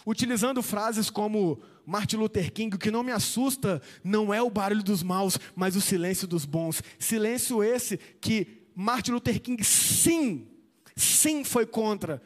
Utilizando 0.05 0.61
frases 0.63 1.09
como 1.09 1.61
Martin 1.85 2.17
Luther 2.17 2.51
King, 2.51 2.75
o 2.75 2.79
que 2.79 2.91
não 2.91 3.03
me 3.03 3.11
assusta 3.11 3.81
não 4.03 4.33
é 4.33 4.41
o 4.41 4.49
barulho 4.49 4.83
dos 4.83 5.03
maus, 5.03 5.37
mas 5.55 5.75
o 5.75 5.81
silêncio 5.81 6.27
dos 6.27 6.45
bons. 6.45 6.81
Silêncio 6.99 7.63
esse 7.63 7.97
que 7.97 8.67
Martin 8.75 9.11
Luther 9.11 9.41
King, 9.41 9.63
sim, 9.63 10.47
sim 10.95 11.43
foi 11.43 11.65
contra, 11.65 12.21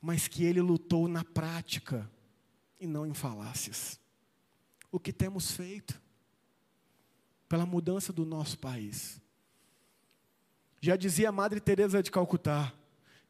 mas 0.00 0.28
que 0.28 0.44
ele 0.44 0.60
lutou 0.60 1.08
na 1.08 1.24
prática 1.24 2.10
e 2.78 2.86
não 2.86 3.06
em 3.06 3.14
falácias. 3.14 3.98
O 4.90 5.00
que 5.00 5.12
temos 5.12 5.50
feito? 5.50 6.00
pela 7.48 7.66
mudança 7.66 8.12
do 8.12 8.24
nosso 8.24 8.58
país. 8.58 9.20
Já 10.80 10.96
dizia 10.96 11.28
a 11.28 11.32
Madre 11.32 11.60
Teresa 11.60 12.02
de 12.02 12.10
Calcutá, 12.10 12.72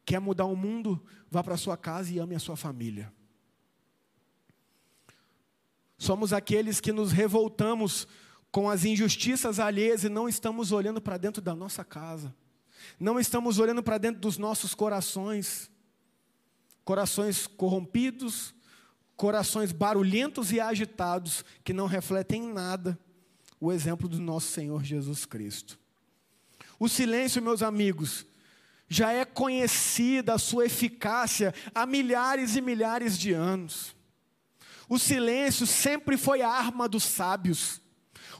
quer 0.07 0.21
mudar 0.21 0.45
o 0.45 0.55
mundo, 0.55 1.05
vá 1.29 1.43
para 1.43 1.57
sua 1.57 1.75
casa 1.75 2.13
e 2.13 2.17
ame 2.17 2.33
a 2.33 2.39
sua 2.39 2.55
família. 2.55 3.11
Somos 5.97 6.31
aqueles 6.31 6.79
que 6.79 6.93
nos 6.93 7.11
revoltamos 7.11 8.07
com 8.49 8.69
as 8.69 8.85
injustiças 8.85 9.59
alheias 9.59 10.05
e 10.05 10.09
não 10.09 10.29
estamos 10.29 10.71
olhando 10.71 11.01
para 11.01 11.17
dentro 11.17 11.41
da 11.41 11.53
nossa 11.53 11.83
casa. 11.83 12.33
Não 12.97 13.19
estamos 13.19 13.59
olhando 13.59 13.83
para 13.83 13.97
dentro 13.97 14.21
dos 14.21 14.37
nossos 14.37 14.73
corações. 14.73 15.69
Corações 16.85 17.45
corrompidos, 17.45 18.55
corações 19.17 19.73
barulhentos 19.73 20.53
e 20.53 20.61
agitados 20.61 21.43
que 21.65 21.73
não 21.73 21.85
refletem 21.85 22.53
nada 22.53 22.97
o 23.59 23.73
exemplo 23.73 24.07
do 24.07 24.21
nosso 24.21 24.47
Senhor 24.51 24.85
Jesus 24.85 25.25
Cristo. 25.25 25.77
O 26.79 26.87
silêncio, 26.87 27.41
meus 27.41 27.61
amigos, 27.61 28.25
já 28.87 29.11
é 29.11 29.25
conhecida 29.25 30.33
a 30.33 30.37
sua 30.37 30.65
eficácia 30.65 31.53
há 31.75 31.85
milhares 31.85 32.55
e 32.55 32.61
milhares 32.61 33.17
de 33.17 33.33
anos. 33.33 33.95
O 34.87 34.97
silêncio 34.97 35.67
sempre 35.67 36.17
foi 36.17 36.41
a 36.41 36.49
arma 36.49 36.87
dos 36.87 37.03
sábios. 37.03 37.81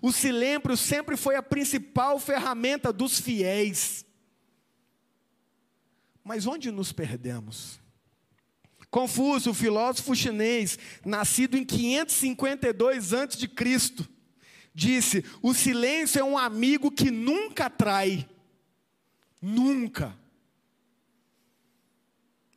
O 0.01 0.11
silêncio 0.11 0.77
sempre 0.77 1.17
foi 1.17 1.35
a 1.35 1.43
principal 1.43 2.19
ferramenta 2.19 2.93
dos 2.93 3.19
fiéis. 3.19 4.05
Mas 6.23 6.45
onde 6.45 6.71
nos 6.71 6.91
perdemos? 6.91 7.79
Confúcio, 8.89 9.53
filósofo 9.53 10.15
chinês, 10.15 10.79
nascido 11.05 11.57
em 11.57 11.65
552 11.65 13.13
a.C., 13.13 14.07
disse: 14.73 15.25
O 15.41 15.53
silêncio 15.53 16.19
é 16.19 16.23
um 16.23 16.37
amigo 16.37 16.89
que 16.89 17.11
nunca 17.11 17.69
trai. 17.69 18.27
Nunca. 19.41 20.17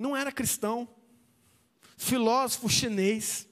Não 0.01 0.17
era 0.17 0.33
cristão. 0.33 0.89
Filósofo 1.99 2.71
chinês. 2.71 3.47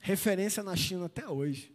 Referência 0.00 0.62
na 0.62 0.74
China 0.74 1.04
até 1.04 1.28
hoje. 1.28 1.70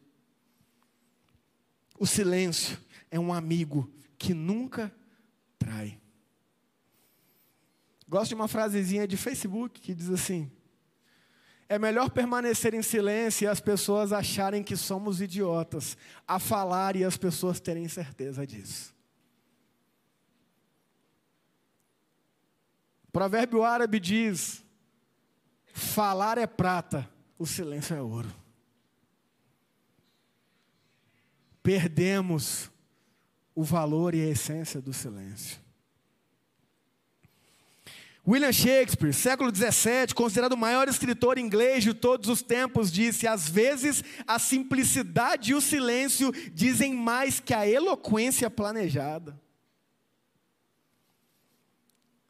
O 2.00 2.08
silêncio 2.08 2.80
é 3.12 3.20
um 3.20 3.32
amigo 3.32 3.94
que 4.18 4.34
nunca 4.34 4.92
trai. 5.60 6.02
Gosto 8.10 8.30
de 8.30 8.36
uma 8.36 8.48
frasezinha 8.48 9.08
de 9.08 9.16
Facebook 9.16 9.80
que 9.80 9.94
diz 9.94 10.10
assim: 10.10 10.52
é 11.70 11.78
melhor 11.78 12.10
permanecer 12.10 12.74
em 12.74 12.82
silêncio 12.82 13.46
e 13.46 13.48
as 13.48 13.60
pessoas 13.60 14.12
acharem 14.12 14.64
que 14.64 14.76
somos 14.76 15.22
idiotas, 15.22 15.96
a 16.28 16.40
falar 16.40 16.96
e 16.96 17.04
as 17.04 17.18
pessoas 17.18 17.60
terem 17.60 17.88
certeza 17.88 18.48
disso. 18.48 18.96
O 23.05 23.05
provérbio 23.16 23.64
árabe 23.64 23.98
diz: 23.98 24.62
falar 25.74 26.38
é 26.38 26.46
prata, 26.46 27.10
o 27.40 27.46
silêncio 27.46 27.96
é 27.96 28.02
ouro. 28.02 28.28
Perdemos 31.64 32.70
o 33.56 33.64
valor 33.64 34.14
e 34.14 34.22
a 34.22 34.28
essência 34.28 34.82
do 34.82 34.92
silêncio. 34.92 35.62
William 38.28 38.52
Shakespeare, 38.52 39.14
século 39.14 39.50
XVII, 39.56 40.14
considerado 40.14 40.52
o 40.52 40.58
maior 40.58 40.90
escritor 40.90 41.38
inglês 41.38 41.86
de 41.86 41.94
todos 41.94 42.28
os 42.28 42.42
tempos, 42.42 42.92
disse: 42.92 43.26
às 43.26 43.48
vezes 43.48 44.04
a 44.28 44.38
simplicidade 44.38 45.52
e 45.52 45.56
o 45.56 45.62
silêncio 45.62 46.34
dizem 46.54 46.94
mais 46.94 47.40
que 47.40 47.54
a 47.54 47.66
eloquência 47.66 48.50
planejada. 48.50 49.40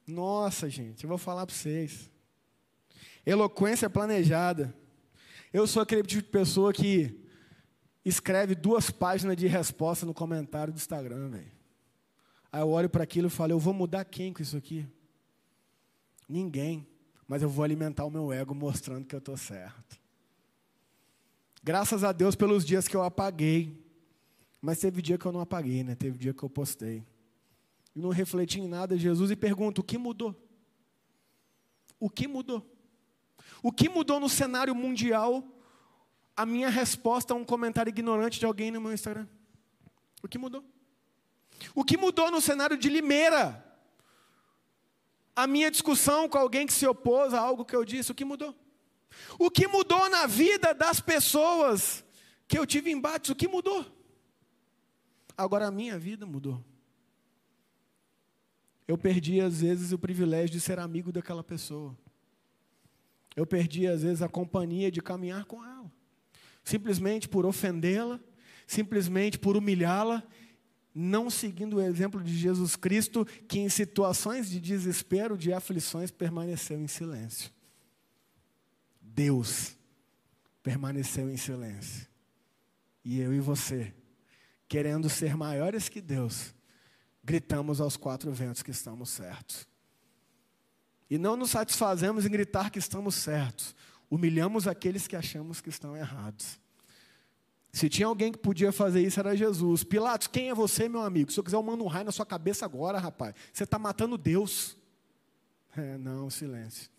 Nossa, 0.07 0.69
gente, 0.69 1.03
eu 1.03 1.07
vou 1.07 1.17
falar 1.17 1.45
para 1.45 1.55
vocês. 1.55 2.09
Eloquência 3.25 3.89
planejada. 3.89 4.75
Eu 5.51 5.65
sou 5.65 5.81
aquele 5.81 6.03
tipo 6.03 6.24
de 6.24 6.29
pessoa 6.29 6.71
que 6.71 7.19
escreve 8.03 8.53
duas 8.53 8.91
páginas 8.91 9.35
de 9.35 9.47
resposta 9.47 10.05
no 10.05 10.13
comentário 10.13 10.71
do 10.71 10.77
Instagram, 10.77 11.29
velho. 11.29 11.51
Aí 12.51 12.62
eu 12.62 12.69
olho 12.69 12.89
para 12.89 13.03
aquilo 13.03 13.27
e 13.27 13.31
falo, 13.31 13.51
eu 13.51 13.59
vou 13.59 13.74
mudar 13.74 14.05
quem 14.05 14.31
com 14.31 14.41
isso 14.41 14.55
aqui? 14.55 14.88
Ninguém. 16.29 16.88
Mas 17.27 17.41
eu 17.41 17.50
vou 17.50 17.63
alimentar 17.65 18.05
o 18.05 18.12
meu 18.12 18.31
ego 18.31 18.53
mostrando 18.53 19.05
que 19.05 19.15
eu 19.15 19.19
estou 19.19 19.35
certo. 19.35 20.00
Graças 21.63 22.03
a 22.03 22.12
Deus 22.12 22.35
pelos 22.35 22.63
dias 22.63 22.88
que 22.88 22.95
eu 22.95 23.01
apaguei. 23.01 23.83
Mas 24.62 24.79
teve 24.79 25.01
dia 25.01 25.17
que 25.17 25.25
eu 25.25 25.31
não 25.31 25.41
apaguei, 25.41 25.83
né? 25.83 25.95
Teve 25.95 26.17
dia 26.17 26.33
que 26.33 26.43
eu 26.43 26.50
postei. 26.50 27.03
E 27.96 28.00
não 28.00 28.10
refleti 28.10 28.60
em 28.60 28.68
nada 28.68 28.98
Jesus 28.98 29.32
e 29.32 29.36
pergunto: 29.36 29.82
o 29.82 29.84
que 29.84 29.98
mudou? 29.98 30.36
O 32.00 32.10
que 32.10 32.28
mudou? 32.28 32.66
O 33.64 33.72
que 33.72 33.88
mudou 33.88 34.20
no 34.20 34.30
cenário 34.30 34.75
mundial? 34.75 35.44
A 36.36 36.46
minha 36.46 36.70
resposta 36.70 37.34
a 37.34 37.38
um 37.38 37.46
comentário 37.46 37.90
ignorante 37.90 38.40
de 38.40 38.46
alguém 38.46 38.70
no 38.70 38.82
meu 38.82 38.94
Instagram. 38.94 39.28
O 40.22 40.28
que 40.28 40.38
mudou? 40.38 40.64
O 41.74 41.86
que 41.86 41.96
mudou 41.96 42.30
no 42.30 42.42
cenário 42.42 42.78
de 42.78 42.90
Limeira? 42.90 43.66
a 45.36 45.46
minha 45.46 45.70
discussão 45.70 46.30
com 46.30 46.38
alguém 46.38 46.66
que 46.66 46.74
se 46.74 46.88
opôs 46.88 47.34
a 47.34 47.40
algo 47.40 47.66
que 47.66 47.75
eu 47.75 47.84
disse, 47.84 48.12
o 48.12 48.16
que 48.16 48.24
mudou? 48.24 48.56
O 49.38 49.52
que 49.52 49.68
mudou 49.68 50.10
na 50.10 50.25
vida 50.25 50.74
das 50.74 51.00
pessoas 51.00 52.06
que 52.48 52.58
eu 52.58 52.66
tive 52.66 52.90
embates, 52.90 53.30
o 53.30 53.36
que 53.36 53.48
mudou? 53.48 53.86
Agora 55.38 55.68
a 55.68 55.72
minha 55.72 56.00
vida 56.00 56.25
mudou. 56.25 56.64
Eu 58.88 58.98
perdi 58.98 59.39
às 59.39 59.62
vezes 59.62 59.92
o 59.92 59.98
privilégio 59.98 60.51
de 60.51 60.60
ser 60.60 60.80
amigo 60.80 61.12
daquela 61.12 61.44
pessoa. 61.44 61.98
Eu 63.36 63.46
perdi 63.46 63.88
às 63.88 64.04
vezes 64.04 64.22
a 64.22 64.30
companhia 64.30 64.92
de 64.92 65.01
caminhar 65.01 65.46
com 65.46 65.63
ela, 65.63 65.92
simplesmente 66.63 67.27
por 67.27 67.46
ofendê-la, 67.46 68.20
simplesmente 68.65 69.38
por 69.38 69.58
humilhá-la, 69.58 70.24
não 70.94 71.30
seguindo 71.30 71.75
o 71.75 71.82
exemplo 71.82 72.24
de 72.24 72.36
Jesus 72.38 72.75
Cristo, 72.75 73.25
que 73.48 73.60
em 73.60 73.68
situações 73.68 74.50
de 74.50 74.62
desespero, 74.62 75.38
de 75.38 75.51
aflições, 75.51 76.10
permaneceu 76.10 76.80
em 76.80 76.88
silêncio. 76.88 77.51
Deus 79.01 79.77
permaneceu 80.63 81.30
em 81.30 81.38
silêncio. 81.38 82.08
E 83.04 83.20
eu 83.20 83.34
e 83.34 83.39
você, 83.39 83.94
querendo 84.68 85.10
ser 85.10 85.36
maiores 85.36 85.89
que 85.89 86.01
Deus, 86.01 86.56
gritamos 87.25 87.82
aos 87.82 87.98
quatro 87.98 88.32
ventos 88.32 88.62
que 88.62 88.72
estamos 88.72 89.10
certos. 89.10 89.67
E 91.10 91.17
não 91.17 91.36
nos 91.36 91.51
satisfazemos 91.51 92.25
em 92.25 92.29
gritar 92.29 92.70
que 92.70 92.79
estamos 92.79 93.15
certos, 93.15 93.75
humilhamos 94.10 94.67
aqueles 94.67 95.08
que 95.08 95.15
achamos 95.15 95.60
que 95.60 95.70
estão 95.70 95.98
errados. 95.98 96.60
Se 97.74 97.89
tinha 97.89 98.08
alguém 98.08 98.32
que 98.32 98.38
podia 98.38 98.72
fazer 98.72 99.01
isso, 99.01 99.20
era 99.20 99.36
Jesus. 99.36 99.84
Pilatos, 99.84 100.27
quem 100.27 100.50
é 100.50 100.53
você, 100.53 100.88
meu 100.88 101.01
amigo? 101.01 101.29
Se 101.32 101.38
eu 101.38 101.44
quiser, 101.44 101.58
eu 101.58 101.63
mando 101.63 101.84
um 101.84 101.88
raio 101.88 102.05
na 102.05 102.12
sua 102.12 102.25
cabeça 102.25 102.63
agora, 102.63 102.98
rapaz. 102.98 103.36
Você 103.51 103.65
está 103.65 103.77
matando 103.77 104.17
Deus. 104.17 104.77
É, 105.75 105.98
não, 105.98 106.29
silêncio. 106.29 106.89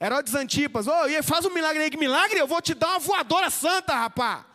Herodes 0.00 0.34
Antipas, 0.34 0.86
oh, 0.86 1.22
faz 1.24 1.44
um 1.44 1.52
milagre 1.52 1.82
aí, 1.82 1.90
que 1.90 1.96
milagre? 1.96 2.38
Eu 2.38 2.46
vou 2.46 2.62
te 2.62 2.72
dar 2.72 2.90
uma 2.90 2.98
voadora 3.00 3.50
santa, 3.50 3.92
rapaz. 3.92 4.46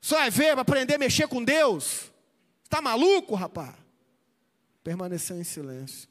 Só 0.00 0.16
vai 0.16 0.30
ver 0.30 0.52
para 0.52 0.62
aprender 0.62 0.94
a 0.94 0.98
mexer 0.98 1.28
com 1.28 1.44
Deus. 1.44 2.10
Está 2.68 2.82
maluco, 2.82 3.34
rapaz? 3.34 3.74
Permaneceu 4.84 5.40
em 5.40 5.44
silêncio. 5.44 6.06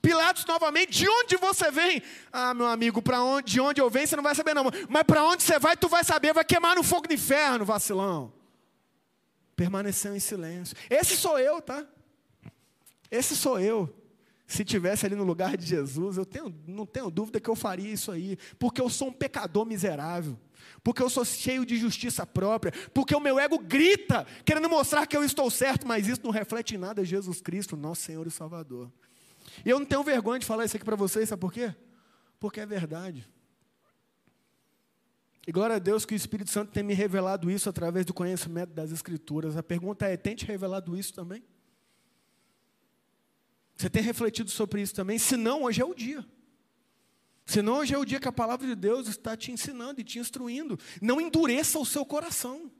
Pilatos 0.00 0.46
novamente, 0.46 0.90
de 0.90 1.08
onde 1.08 1.36
você 1.36 1.70
vem? 1.70 2.02
Ah, 2.32 2.54
meu 2.54 2.66
amigo, 2.66 3.02
para 3.02 3.22
onde, 3.22 3.52
de 3.52 3.60
onde 3.60 3.80
eu 3.80 3.90
venho 3.90 4.06
você 4.06 4.16
não 4.16 4.22
vai 4.22 4.34
saber 4.34 4.54
não. 4.54 4.64
Mas 4.88 5.02
para 5.02 5.22
onde 5.22 5.42
você 5.42 5.58
vai, 5.58 5.76
tu 5.76 5.86
vai 5.86 6.02
saber, 6.02 6.32
vai 6.32 6.46
queimar 6.46 6.76
no 6.76 6.82
fogo 6.82 7.06
do 7.06 7.12
inferno, 7.12 7.62
vacilão. 7.66 8.32
Permaneceu 9.54 10.16
em 10.16 10.20
silêncio. 10.20 10.74
Esse 10.88 11.14
sou 11.14 11.38
eu, 11.38 11.60
tá? 11.60 11.86
Esse 13.10 13.36
sou 13.36 13.60
eu. 13.60 13.94
Se 14.46 14.64
tivesse 14.64 15.04
ali 15.04 15.14
no 15.14 15.24
lugar 15.24 15.58
de 15.58 15.66
Jesus, 15.66 16.16
eu 16.16 16.24
tenho, 16.24 16.54
não 16.66 16.86
tenho 16.86 17.10
dúvida 17.10 17.38
que 17.38 17.50
eu 17.50 17.56
faria 17.56 17.92
isso 17.92 18.10
aí, 18.10 18.38
porque 18.58 18.80
eu 18.80 18.88
sou 18.88 19.08
um 19.08 19.12
pecador 19.12 19.66
miserável 19.66 20.38
porque 20.86 21.02
eu 21.02 21.10
sou 21.10 21.24
cheio 21.24 21.66
de 21.66 21.76
justiça 21.76 22.24
própria, 22.24 22.72
porque 22.94 23.12
o 23.12 23.18
meu 23.18 23.40
ego 23.40 23.58
grita, 23.58 24.24
querendo 24.44 24.68
mostrar 24.68 25.04
que 25.04 25.16
eu 25.16 25.24
estou 25.24 25.50
certo, 25.50 25.84
mas 25.84 26.06
isso 26.06 26.20
não 26.22 26.30
reflete 26.30 26.76
em 26.76 26.78
nada 26.78 27.04
Jesus 27.04 27.40
Cristo, 27.40 27.76
nosso 27.76 28.02
Senhor 28.02 28.24
e 28.24 28.30
Salvador. 28.30 28.88
E 29.64 29.68
eu 29.68 29.80
não 29.80 29.84
tenho 29.84 30.04
vergonha 30.04 30.38
de 30.38 30.46
falar 30.46 30.64
isso 30.64 30.76
aqui 30.76 30.84
para 30.84 30.94
vocês, 30.94 31.28
sabe 31.28 31.40
por 31.40 31.52
quê? 31.52 31.74
Porque 32.38 32.60
é 32.60 32.66
verdade. 32.66 33.28
E 35.44 35.50
glória 35.50 35.74
a 35.74 35.80
Deus 35.80 36.06
que 36.06 36.14
o 36.14 36.16
Espírito 36.16 36.50
Santo 36.50 36.70
tem 36.70 36.84
me 36.84 36.94
revelado 36.94 37.50
isso 37.50 37.68
através 37.68 38.06
do 38.06 38.14
conhecimento 38.14 38.72
das 38.72 38.92
Escrituras. 38.92 39.56
A 39.56 39.64
pergunta 39.64 40.06
é: 40.06 40.16
tem 40.16 40.36
te 40.36 40.46
revelado 40.46 40.96
isso 40.96 41.12
também? 41.12 41.42
Você 43.74 43.90
tem 43.90 44.04
refletido 44.04 44.52
sobre 44.52 44.82
isso 44.82 44.94
também? 44.94 45.18
Se 45.18 45.36
não, 45.36 45.64
hoje 45.64 45.82
é 45.82 45.84
o 45.84 45.92
dia. 45.92 46.24
Senão 47.46 47.78
hoje 47.78 47.94
é 47.94 47.98
o 47.98 48.04
dia 48.04 48.18
que 48.18 48.26
a 48.26 48.32
palavra 48.32 48.66
de 48.66 48.74
Deus 48.74 49.06
está 49.06 49.36
te 49.36 49.52
ensinando 49.52 50.00
e 50.00 50.04
te 50.04 50.18
instruindo. 50.18 50.76
Não 51.00 51.20
endureça 51.20 51.78
o 51.78 51.86
seu 51.86 52.04
coração. 52.04 52.70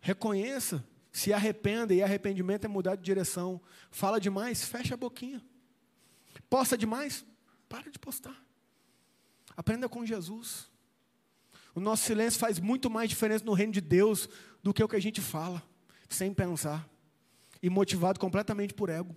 Reconheça, 0.00 0.86
se 1.10 1.32
arrependa, 1.32 1.94
e 1.94 2.02
arrependimento 2.02 2.66
é 2.66 2.68
mudar 2.68 2.94
de 2.94 3.02
direção. 3.02 3.58
Fala 3.90 4.20
demais, 4.20 4.64
fecha 4.64 4.92
a 4.94 4.98
boquinha. 4.98 5.42
Posta 6.50 6.76
demais, 6.76 7.24
para 7.70 7.90
de 7.90 7.98
postar. 7.98 8.36
Aprenda 9.56 9.88
com 9.88 10.04
Jesus. 10.04 10.70
O 11.74 11.80
nosso 11.80 12.04
silêncio 12.04 12.38
faz 12.38 12.58
muito 12.58 12.90
mais 12.90 13.08
diferença 13.08 13.44
no 13.44 13.54
reino 13.54 13.72
de 13.72 13.80
Deus 13.80 14.28
do 14.62 14.74
que 14.74 14.84
o 14.84 14.88
que 14.88 14.96
a 14.96 15.00
gente 15.00 15.22
fala, 15.22 15.62
sem 16.06 16.34
pensar, 16.34 16.86
e 17.62 17.70
motivado 17.70 18.20
completamente 18.20 18.74
por 18.74 18.90
ego. 18.90 19.16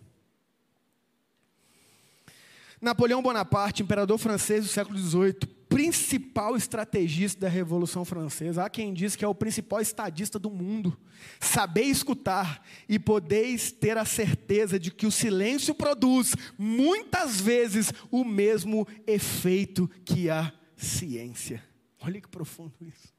Napoleão 2.85 3.19
Bonaparte, 3.19 3.81
imperador 3.81 4.19
francês 4.19 4.63
do 4.63 4.69
século 4.69 4.95
XVIII, 4.95 5.33
principal 5.67 6.55
estrategista 6.55 7.41
da 7.41 7.49
Revolução 7.49 8.05
Francesa. 8.05 8.63
Há 8.63 8.69
quem 8.69 8.93
diz 8.93 9.15
que 9.15 9.25
é 9.25 9.27
o 9.27 9.33
principal 9.33 9.81
estadista 9.81 10.37
do 10.37 10.51
mundo. 10.51 10.95
Saber 11.39 11.85
escutar 11.85 12.63
e 12.87 12.99
podeis 12.99 13.71
ter 13.71 13.97
a 13.97 14.05
certeza 14.05 14.79
de 14.79 14.91
que 14.91 15.07
o 15.07 15.11
silêncio 15.11 15.73
produz, 15.73 16.35
muitas 16.59 17.41
vezes, 17.41 17.91
o 18.11 18.23
mesmo 18.23 18.87
efeito 19.07 19.89
que 20.05 20.29
a 20.29 20.53
ciência. 20.77 21.63
Olha 21.99 22.21
que 22.21 22.29
profundo 22.29 22.75
isso. 22.81 23.11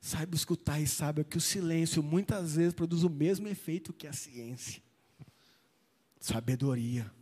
Saiba 0.00 0.34
escutar 0.34 0.80
e 0.80 0.86
saiba 0.86 1.22
que 1.22 1.36
o 1.36 1.40
silêncio 1.40 2.02
muitas 2.02 2.56
vezes 2.56 2.72
produz 2.72 3.02
o 3.02 3.10
mesmo 3.10 3.46
efeito 3.46 3.92
que 3.92 4.06
a 4.06 4.12
ciência. 4.14 4.82
Sabedoria. 6.18 7.12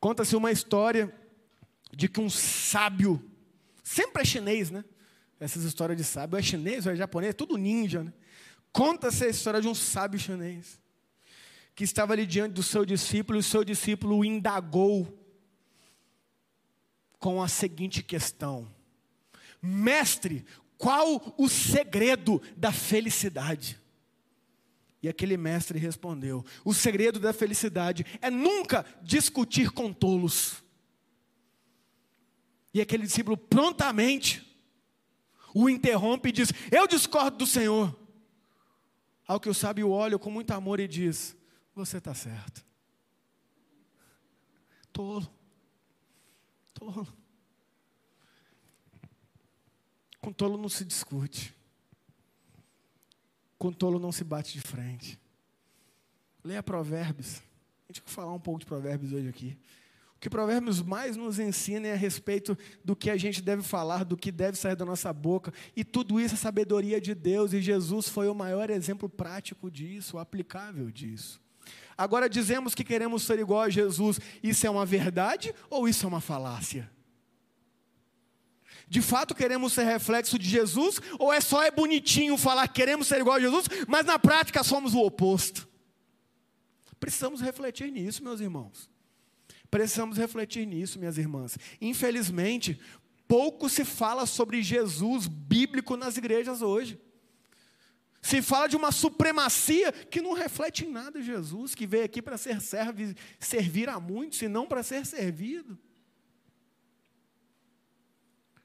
Conta-se 0.00 0.34
uma 0.34 0.50
história 0.50 1.14
de 1.92 2.08
que 2.08 2.20
um 2.20 2.30
sábio, 2.30 3.22
sempre 3.84 4.22
é 4.22 4.24
chinês, 4.24 4.70
né? 4.70 4.84
Essas 5.38 5.62
histórias 5.64 5.98
de 5.98 6.04
sábio, 6.04 6.38
é 6.38 6.42
chinês 6.42 6.86
ou 6.86 6.92
é 6.92 6.96
japonês, 6.96 7.30
é 7.30 7.34
tudo 7.34 7.58
ninja, 7.58 8.02
né? 8.02 8.12
Conta-se 8.72 9.24
a 9.24 9.28
história 9.28 9.60
de 9.60 9.68
um 9.68 9.74
sábio 9.74 10.18
chinês, 10.18 10.80
que 11.74 11.84
estava 11.84 12.14
ali 12.14 12.24
diante 12.24 12.54
do 12.54 12.62
seu 12.62 12.84
discípulo, 12.84 13.38
e 13.38 13.40
o 13.40 13.42
seu 13.42 13.62
discípulo 13.62 14.18
o 14.18 14.24
indagou 14.24 15.16
com 17.18 17.42
a 17.42 17.48
seguinte 17.48 18.02
questão: 18.02 18.72
Mestre, 19.60 20.46
qual 20.78 21.34
o 21.36 21.48
segredo 21.48 22.40
da 22.56 22.72
felicidade? 22.72 23.78
E 25.02 25.08
aquele 25.08 25.36
mestre 25.36 25.78
respondeu: 25.78 26.44
O 26.64 26.74
segredo 26.74 27.18
da 27.18 27.32
felicidade 27.32 28.04
é 28.20 28.30
nunca 28.30 28.84
discutir 29.02 29.70
com 29.70 29.92
tolos. 29.92 30.62
E 32.72 32.80
aquele 32.80 33.04
discípulo 33.04 33.36
prontamente 33.36 34.46
o 35.54 35.68
interrompe 35.68 36.28
e 36.28 36.32
diz: 36.32 36.52
Eu 36.70 36.86
discordo 36.86 37.38
do 37.38 37.46
Senhor. 37.46 37.98
Ao 39.26 39.38
que 39.38 39.48
o 39.48 39.54
sábio 39.54 39.90
olha 39.90 40.18
com 40.18 40.30
muito 40.30 40.50
amor 40.52 40.80
e 40.80 40.88
diz: 40.88 41.36
Você 41.74 41.98
está 41.98 42.14
certo. 42.14 42.64
Tolo. 44.92 45.28
Tolo. 46.74 47.08
Com 50.20 50.32
tolo 50.32 50.58
não 50.58 50.68
se 50.68 50.84
discute. 50.84 51.54
Com 53.60 53.70
tolo 53.70 53.98
não 53.98 54.10
se 54.10 54.24
bate 54.24 54.54
de 54.54 54.60
frente. 54.62 55.20
Leia 56.42 56.62
Provérbios. 56.62 57.42
A 57.86 57.92
gente 57.92 58.02
vai 58.06 58.14
falar 58.14 58.32
um 58.32 58.40
pouco 58.40 58.60
de 58.60 58.64
Provérbios 58.64 59.12
hoje 59.12 59.28
aqui. 59.28 59.58
O 60.16 60.18
que 60.18 60.30
Provérbios 60.30 60.80
mais 60.80 61.14
nos 61.14 61.38
ensina 61.38 61.88
é 61.88 61.92
a 61.92 61.96
respeito 61.96 62.56
do 62.82 62.96
que 62.96 63.10
a 63.10 63.18
gente 63.18 63.42
deve 63.42 63.62
falar, 63.62 64.02
do 64.02 64.16
que 64.16 64.32
deve 64.32 64.56
sair 64.56 64.76
da 64.76 64.86
nossa 64.86 65.12
boca. 65.12 65.52
E 65.76 65.84
tudo 65.84 66.18
isso 66.18 66.36
é 66.36 66.38
sabedoria 66.38 66.98
de 66.98 67.14
Deus. 67.14 67.52
E 67.52 67.60
Jesus 67.60 68.08
foi 68.08 68.28
o 68.28 68.34
maior 68.34 68.70
exemplo 68.70 69.10
prático 69.10 69.70
disso, 69.70 70.16
aplicável 70.16 70.90
disso. 70.90 71.38
Agora 71.98 72.30
dizemos 72.30 72.74
que 72.74 72.82
queremos 72.82 73.24
ser 73.24 73.38
igual 73.40 73.60
a 73.60 73.68
Jesus. 73.68 74.18
Isso 74.42 74.66
é 74.66 74.70
uma 74.70 74.86
verdade 74.86 75.54
ou 75.68 75.86
isso 75.86 76.06
é 76.06 76.08
uma 76.08 76.22
falácia? 76.22 76.90
De 78.90 79.00
fato 79.00 79.36
queremos 79.36 79.72
ser 79.72 79.84
reflexo 79.84 80.36
de 80.36 80.48
Jesus? 80.48 81.00
Ou 81.16 81.32
é 81.32 81.40
só 81.40 81.62
é 81.62 81.70
bonitinho 81.70 82.36
falar 82.36 82.66
que 82.66 82.74
queremos 82.74 83.06
ser 83.06 83.20
igual 83.20 83.36
a 83.36 83.40
Jesus, 83.40 83.66
mas 83.86 84.04
na 84.04 84.18
prática 84.18 84.64
somos 84.64 84.94
o 84.94 84.98
oposto? 84.98 85.68
Precisamos 86.98 87.40
refletir 87.40 87.92
nisso, 87.92 88.24
meus 88.24 88.40
irmãos. 88.40 88.90
Precisamos 89.70 90.18
refletir 90.18 90.66
nisso, 90.66 90.98
minhas 90.98 91.18
irmãs. 91.18 91.56
Infelizmente, 91.80 92.80
pouco 93.28 93.68
se 93.68 93.84
fala 93.84 94.26
sobre 94.26 94.60
Jesus 94.60 95.28
bíblico 95.28 95.96
nas 95.96 96.16
igrejas 96.16 96.60
hoje. 96.60 97.00
Se 98.20 98.42
fala 98.42 98.66
de 98.66 98.76
uma 98.76 98.90
supremacia 98.90 99.92
que 99.92 100.20
não 100.20 100.32
reflete 100.32 100.84
em 100.84 100.90
nada 100.90 101.22
Jesus, 101.22 101.76
que 101.76 101.86
veio 101.86 102.04
aqui 102.04 102.20
para 102.20 102.36
ser 102.36 102.58
servir 103.38 103.88
a 103.88 104.00
muitos 104.00 104.42
e 104.42 104.48
não 104.48 104.66
para 104.66 104.82
ser 104.82 105.06
servido. 105.06 105.78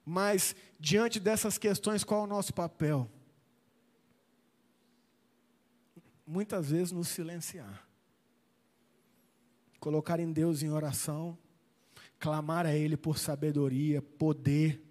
Mas, 0.06 0.56
diante 0.80 1.20
dessas 1.20 1.58
questões, 1.58 2.04
qual 2.04 2.22
é 2.22 2.24
o 2.26 2.28
nosso 2.28 2.54
papel? 2.54 3.10
Muitas 6.28 6.70
vezes 6.70 6.92
nos 6.92 7.08
silenciar. 7.08 7.88
Colocar 9.80 10.20
em 10.20 10.32
Deus 10.32 10.62
em 10.62 10.70
oração, 10.70 11.38
clamar 12.20 12.66
a 12.66 12.76
Ele 12.76 12.96
por 12.96 13.18
sabedoria, 13.18 14.02
poder, 14.02 14.82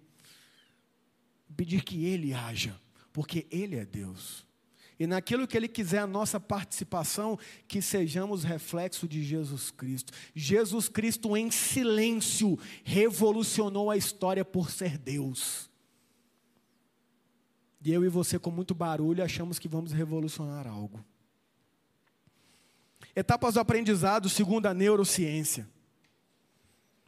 pedir 1.55 1.83
que 1.83 2.05
Ele 2.05 2.33
haja, 2.33 2.79
porque 3.13 3.47
Ele 3.49 3.77
é 3.77 3.85
Deus. 3.85 4.44
E 4.99 5.05
naquilo 5.05 5.47
que 5.47 5.57
Ele 5.57 5.67
quiser 5.67 5.99
a 5.99 6.07
nossa 6.07 6.39
participação, 6.39 7.37
que 7.67 7.81
sejamos 7.81 8.43
reflexo 8.43 9.07
de 9.07 9.23
Jesus 9.23 9.69
Cristo. 9.71 10.13
Jesus 10.33 10.87
Cristo, 10.87 11.35
em 11.35 11.51
silêncio, 11.51 12.57
revolucionou 12.83 13.91
a 13.91 13.97
história 13.97 14.45
por 14.45 14.71
ser 14.71 14.97
Deus. 14.97 15.69
E 17.83 17.91
eu 17.91 18.03
e 18.05 18.09
você, 18.09 18.39
com 18.39 18.49
muito 18.49 18.73
barulho, 18.73 19.23
achamos 19.23 19.59
que 19.59 19.67
vamos 19.67 19.91
revolucionar 19.91 20.65
algo. 20.65 21.03
Etapas 23.15 23.53
do 23.53 23.59
aprendizado 23.59 24.27
segundo 24.29 24.65
a 24.65 24.73
neurociência. 24.73 25.69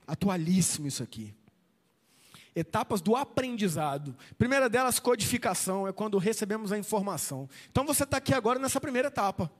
Atualíssimo 0.05 0.87
isso 0.87 1.03
aqui. 1.03 1.36
Etapas 2.57 3.01
do 3.01 3.15
aprendizado. 3.15 4.17
Primeira 4.35 4.67
delas, 4.67 4.97
codificação, 4.97 5.87
é 5.87 5.93
quando 5.93 6.17
recebemos 6.17 6.71
a 6.71 6.77
informação. 6.77 7.47
Então 7.69 7.85
você 7.85 8.03
está 8.03 8.17
aqui 8.17 8.33
agora 8.33 8.57
nessa 8.57 8.81
primeira 8.81 9.09
etapa. 9.09 9.51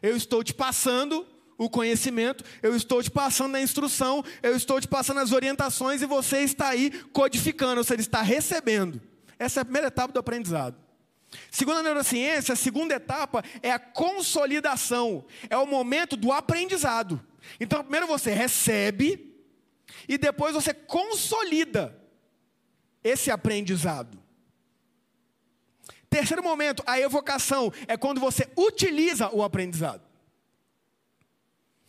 Eu 0.00 0.16
estou 0.16 0.42
te 0.42 0.54
passando 0.54 1.26
o 1.58 1.68
conhecimento, 1.68 2.42
eu 2.62 2.74
estou 2.74 3.02
te 3.02 3.10
passando 3.10 3.54
a 3.56 3.60
instrução, 3.60 4.24
eu 4.42 4.56
estou 4.56 4.80
te 4.80 4.88
passando 4.88 5.20
as 5.20 5.30
orientações 5.30 6.00
e 6.00 6.06
você 6.06 6.38
está 6.38 6.68
aí 6.68 6.90
codificando, 7.12 7.80
ou 7.80 7.84
seja, 7.84 8.00
está 8.00 8.22
recebendo. 8.22 8.98
Essa 9.38 9.60
é 9.60 9.62
a 9.62 9.64
primeira 9.66 9.88
etapa 9.88 10.10
do 10.10 10.18
aprendizado. 10.18 10.74
Segundo 11.50 11.80
a 11.80 11.82
neurociência, 11.82 12.54
a 12.54 12.56
segunda 12.56 12.94
etapa 12.94 13.44
é 13.62 13.70
a 13.70 13.78
consolidação, 13.78 15.26
é 15.50 15.58
o 15.58 15.66
momento 15.66 16.16
do 16.16 16.32
aprendizado. 16.32 17.20
Então, 17.60 17.82
primeiro 17.82 18.06
você 18.06 18.32
recebe 18.32 19.36
e 20.08 20.16
depois 20.16 20.54
você 20.54 20.72
consolida 20.72 22.07
esse 23.08 23.30
aprendizado. 23.30 24.18
Terceiro 26.10 26.42
momento, 26.42 26.82
a 26.86 26.98
evocação, 26.98 27.72
é 27.86 27.96
quando 27.96 28.20
você 28.20 28.48
utiliza 28.56 29.28
o 29.30 29.42
aprendizado. 29.42 30.02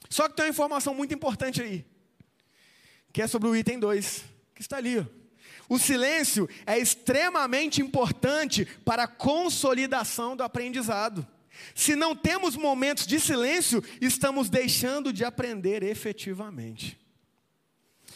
Só 0.10 0.27
que 0.27 0.36
tem 0.36 0.45
uma 0.45 0.51
informação 0.51 0.93
muito 0.93 1.13
importante 1.13 1.62
aí, 1.62 1.86
que 3.13 3.21
é 3.21 3.27
sobre 3.27 3.47
o 3.47 3.55
item 3.55 3.79
2, 3.79 4.23
que 4.55 4.62
está 4.62 4.77
ali. 4.77 4.99
Ó. 4.99 5.05
O 5.69 5.77
silêncio 5.77 6.49
é 6.65 6.79
extremamente 6.79 7.79
importante 7.79 8.65
para 8.84 9.03
a 9.03 9.08
consolidação 9.08 10.36
do 10.36 10.43
aprendizado. 10.43 11.25
Se 11.75 11.95
não 11.95 12.15
temos 12.15 12.55
momentos 12.55 13.05
de 13.05 13.19
silêncio, 13.19 13.84
estamos 14.01 14.49
deixando 14.49 15.13
de 15.13 15.23
aprender 15.23 15.84
efetivamente. 15.84 16.99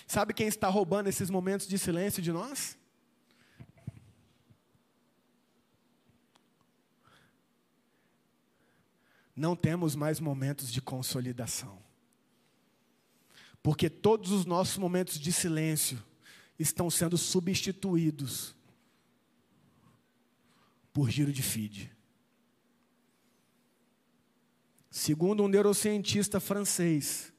Sabe 0.08 0.34
quem 0.34 0.48
está 0.48 0.68
roubando 0.68 1.08
esses 1.08 1.30
momentos 1.30 1.68
de 1.68 1.78
silêncio 1.78 2.22
de 2.22 2.32
nós? 2.32 2.78
Não 9.36 9.56
temos 9.56 9.96
mais 9.96 10.20
momentos 10.20 10.72
de 10.72 10.82
consolidação. 10.82 11.82
Porque 13.62 13.90
todos 13.90 14.32
os 14.32 14.46
nossos 14.46 14.78
momentos 14.78 15.20
de 15.20 15.32
silêncio 15.32 16.04
estão 16.60 16.90
sendo 16.90 17.18
substituídos 17.18 18.56
por 20.92 21.10
giro 21.10 21.32
de 21.32 21.42
feed. 21.42 21.92
Segundo 24.92 25.44
um 25.44 25.48
neurocientista 25.48 26.40
francês, 26.40 27.34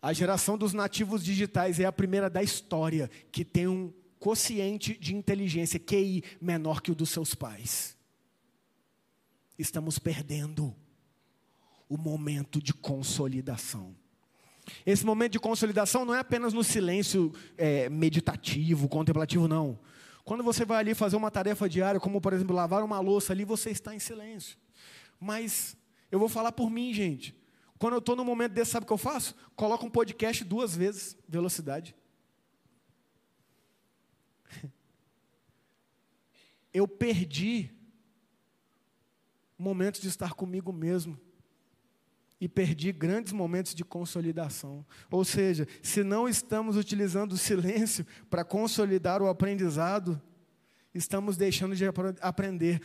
a 0.00 0.12
geração 0.12 0.56
dos 0.56 0.72
nativos 0.72 1.22
digitais 1.22 1.78
é 1.78 1.84
a 1.84 1.92
primeira 1.92 2.30
da 2.30 2.42
história 2.42 3.10
que 3.30 3.44
tem 3.44 3.66
um 3.66 3.92
quociente 4.18 4.96
de 4.96 5.14
inteligência, 5.14 5.78
QI, 5.78 6.24
menor 6.40 6.80
que 6.80 6.90
o 6.90 6.94
dos 6.94 7.10
seus 7.10 7.34
pais. 7.34 7.96
Estamos 9.58 9.98
perdendo 9.98 10.74
o 11.88 11.96
momento 11.96 12.60
de 12.60 12.74
consolidação. 12.74 13.96
Esse 14.84 15.04
momento 15.04 15.32
de 15.32 15.40
consolidação 15.40 16.04
não 16.04 16.14
é 16.14 16.20
apenas 16.20 16.52
no 16.52 16.62
silêncio 16.62 17.32
é, 17.56 17.88
meditativo, 17.88 18.88
contemplativo, 18.88 19.48
não. 19.48 19.78
Quando 20.24 20.44
você 20.44 20.64
vai 20.64 20.78
ali 20.78 20.94
fazer 20.94 21.16
uma 21.16 21.30
tarefa 21.30 21.68
diária, 21.68 21.98
como 21.98 22.20
por 22.20 22.34
exemplo 22.34 22.54
lavar 22.54 22.82
uma 22.82 23.00
louça 23.00 23.32
ali, 23.32 23.44
você 23.44 23.70
está 23.70 23.94
em 23.94 23.98
silêncio. 23.98 24.58
Mas 25.18 25.74
eu 26.10 26.18
vou 26.18 26.28
falar 26.28 26.52
por 26.52 26.70
mim, 26.70 26.92
gente. 26.92 27.34
Quando 27.78 27.94
eu 27.94 27.98
estou 27.98 28.14
no 28.14 28.24
momento 28.24 28.52
desse, 28.52 28.72
sabe 28.72 28.84
o 28.84 28.86
que 28.86 28.92
eu 28.92 28.98
faço? 28.98 29.34
Coloco 29.56 29.86
um 29.86 29.90
podcast 29.90 30.44
duas 30.44 30.76
vezes, 30.76 31.16
velocidade. 31.28 31.94
Eu 36.74 36.86
perdi 36.86 37.70
momentos 39.56 40.00
de 40.00 40.08
estar 40.08 40.34
comigo 40.34 40.72
mesmo 40.72 41.18
e 42.40 42.48
perdi 42.48 42.92
grandes 42.92 43.32
momentos 43.32 43.74
de 43.74 43.84
consolidação. 43.84 44.86
Ou 45.10 45.24
seja, 45.24 45.66
se 45.82 46.04
não 46.04 46.28
estamos 46.28 46.76
utilizando 46.76 47.32
o 47.32 47.38
silêncio 47.38 48.06
para 48.30 48.44
consolidar 48.44 49.20
o 49.20 49.28
aprendizado, 49.28 50.20
estamos 50.94 51.36
deixando 51.36 51.74
de 51.74 51.84
aprender. 52.20 52.80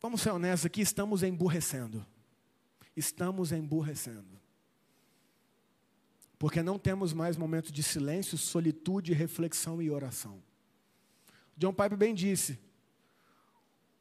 Vamos 0.00 0.22
ser 0.22 0.30
honestos 0.30 0.66
aqui, 0.66 0.80
estamos 0.80 1.22
emburrecendo. 1.22 2.04
Estamos 2.96 3.52
emburrecendo. 3.52 4.40
Porque 6.38 6.62
não 6.62 6.78
temos 6.78 7.12
mais 7.12 7.36
momentos 7.36 7.70
de 7.70 7.82
silêncio, 7.82 8.36
solitude, 8.36 9.12
reflexão 9.12 9.80
e 9.80 9.90
oração. 9.90 10.42
John 11.56 11.72
Piper 11.72 11.96
bem 11.96 12.14
disse: 12.14 12.58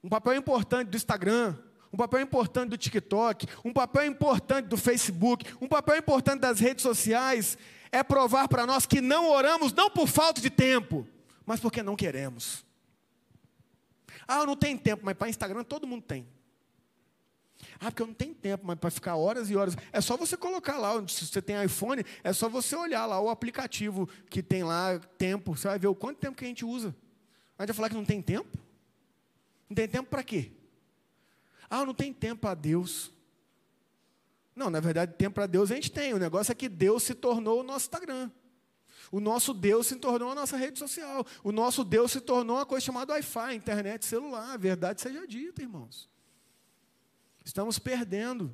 um 0.04 0.10
papel 0.10 0.34
importante 0.34 0.90
do 0.90 0.98
Instagram, 0.98 1.56
um 1.94 1.98
papel 1.98 2.22
importante 2.22 2.70
do 2.70 2.78
TikTok, 2.78 3.46
um 3.66 3.74
papel 3.74 4.06
importante 4.06 4.68
do 4.68 4.78
Facebook, 4.78 5.46
um 5.60 5.68
papel 5.68 5.98
importante 5.98 6.40
das 6.40 6.60
redes 6.60 6.84
sociais 6.84 7.58
é 7.92 8.02
provar 8.02 8.48
para 8.48 8.66
nós 8.66 8.86
que 8.86 9.02
não 9.02 9.30
oramos 9.30 9.74
não 9.74 9.90
por 9.90 10.08
falta 10.08 10.40
de 10.40 10.50
tempo, 10.50 11.06
mas 11.46 11.60
porque 11.60 11.84
não 11.84 11.96
queremos. 11.96 12.66
Ah, 14.28 14.40
eu 14.40 14.46
não 14.46 14.56
tenho 14.56 14.80
tempo, 14.80 15.04
mas 15.06 15.16
para 15.18 15.30
Instagram 15.30 15.64
todo 15.64 15.86
mundo 15.86 16.04
tem. 16.04 16.26
Ah, 17.80 17.92
porque 17.92 18.02
eu 18.02 18.08
não 18.08 18.14
tenho 18.14 18.34
tempo, 18.34 18.66
mas 18.66 18.80
para 18.80 18.90
ficar 18.90 19.16
horas 19.16 19.50
e 19.50 19.56
horas. 19.56 19.76
É 19.92 20.00
só 20.00 20.16
você 20.16 20.38
colocar 20.38 20.78
lá, 20.78 20.94
se 21.08 21.28
você 21.28 21.42
tem 21.42 21.62
iPhone, 21.64 22.04
é 22.24 22.32
só 22.32 22.48
você 22.48 22.76
olhar 22.76 23.06
lá 23.06 23.20
o 23.20 23.30
aplicativo 23.30 24.08
que 24.30 24.42
tem 24.42 24.64
lá 24.64 25.00
tempo. 25.18 25.56
Você 25.56 25.68
vai 25.68 25.78
ver 25.78 25.88
o 25.88 25.96
quanto 25.96 26.20
tempo 26.20 26.38
que 26.38 26.46
a 26.46 26.48
gente 26.48 26.64
usa. 26.64 26.96
A 27.58 27.64
gente 27.64 27.68
vai 27.70 27.76
falar 27.76 27.90
que 27.90 27.96
não 27.96 28.06
tem 28.06 28.22
tempo? 28.22 28.58
Não 29.70 29.76
tem 29.76 29.88
tempo 29.88 30.10
para 30.10 30.24
quê? 30.24 30.52
Ah, 31.72 31.86
não 31.86 31.94
tem 31.94 32.12
tempo 32.12 32.42
para 32.42 32.54
Deus. 32.54 33.14
Não, 34.54 34.70
na 34.70 34.82
verdade, 34.82 35.14
tempo 35.14 35.36
para 35.36 35.48
Deus 35.48 35.72
a 35.72 35.76
gente 35.76 35.90
tem. 35.90 36.14
O 36.14 36.20
negócio 36.20 36.52
é 36.52 36.56
que 36.56 36.68
Deus 36.68 37.02
se 37.02 37.16
tornou 37.16 37.62
o 37.62 37.64
nosso 37.64 37.86
Instagram. 37.86 38.30
O 39.10 39.22
nosso 39.22 39.54
Deus 39.54 39.88
se 39.88 39.96
tornou 39.96 40.32
a 40.32 40.36
nossa 40.36 40.58
rede 40.58 40.78
social. 40.78 41.26
O 41.42 41.50
nosso 41.54 41.86
Deus 41.86 42.12
se 42.12 42.20
tornou 42.20 42.58
uma 42.58 42.66
coisa 42.66 42.86
chamada 42.86 43.14
Wi-Fi, 43.14 43.56
internet, 43.56 44.06
celular. 44.06 44.54
A 44.54 44.58
verdade 44.58 45.00
seja 45.00 45.26
dita, 45.26 45.62
irmãos. 45.62 46.10
Estamos 47.46 47.80
perdendo 47.80 48.54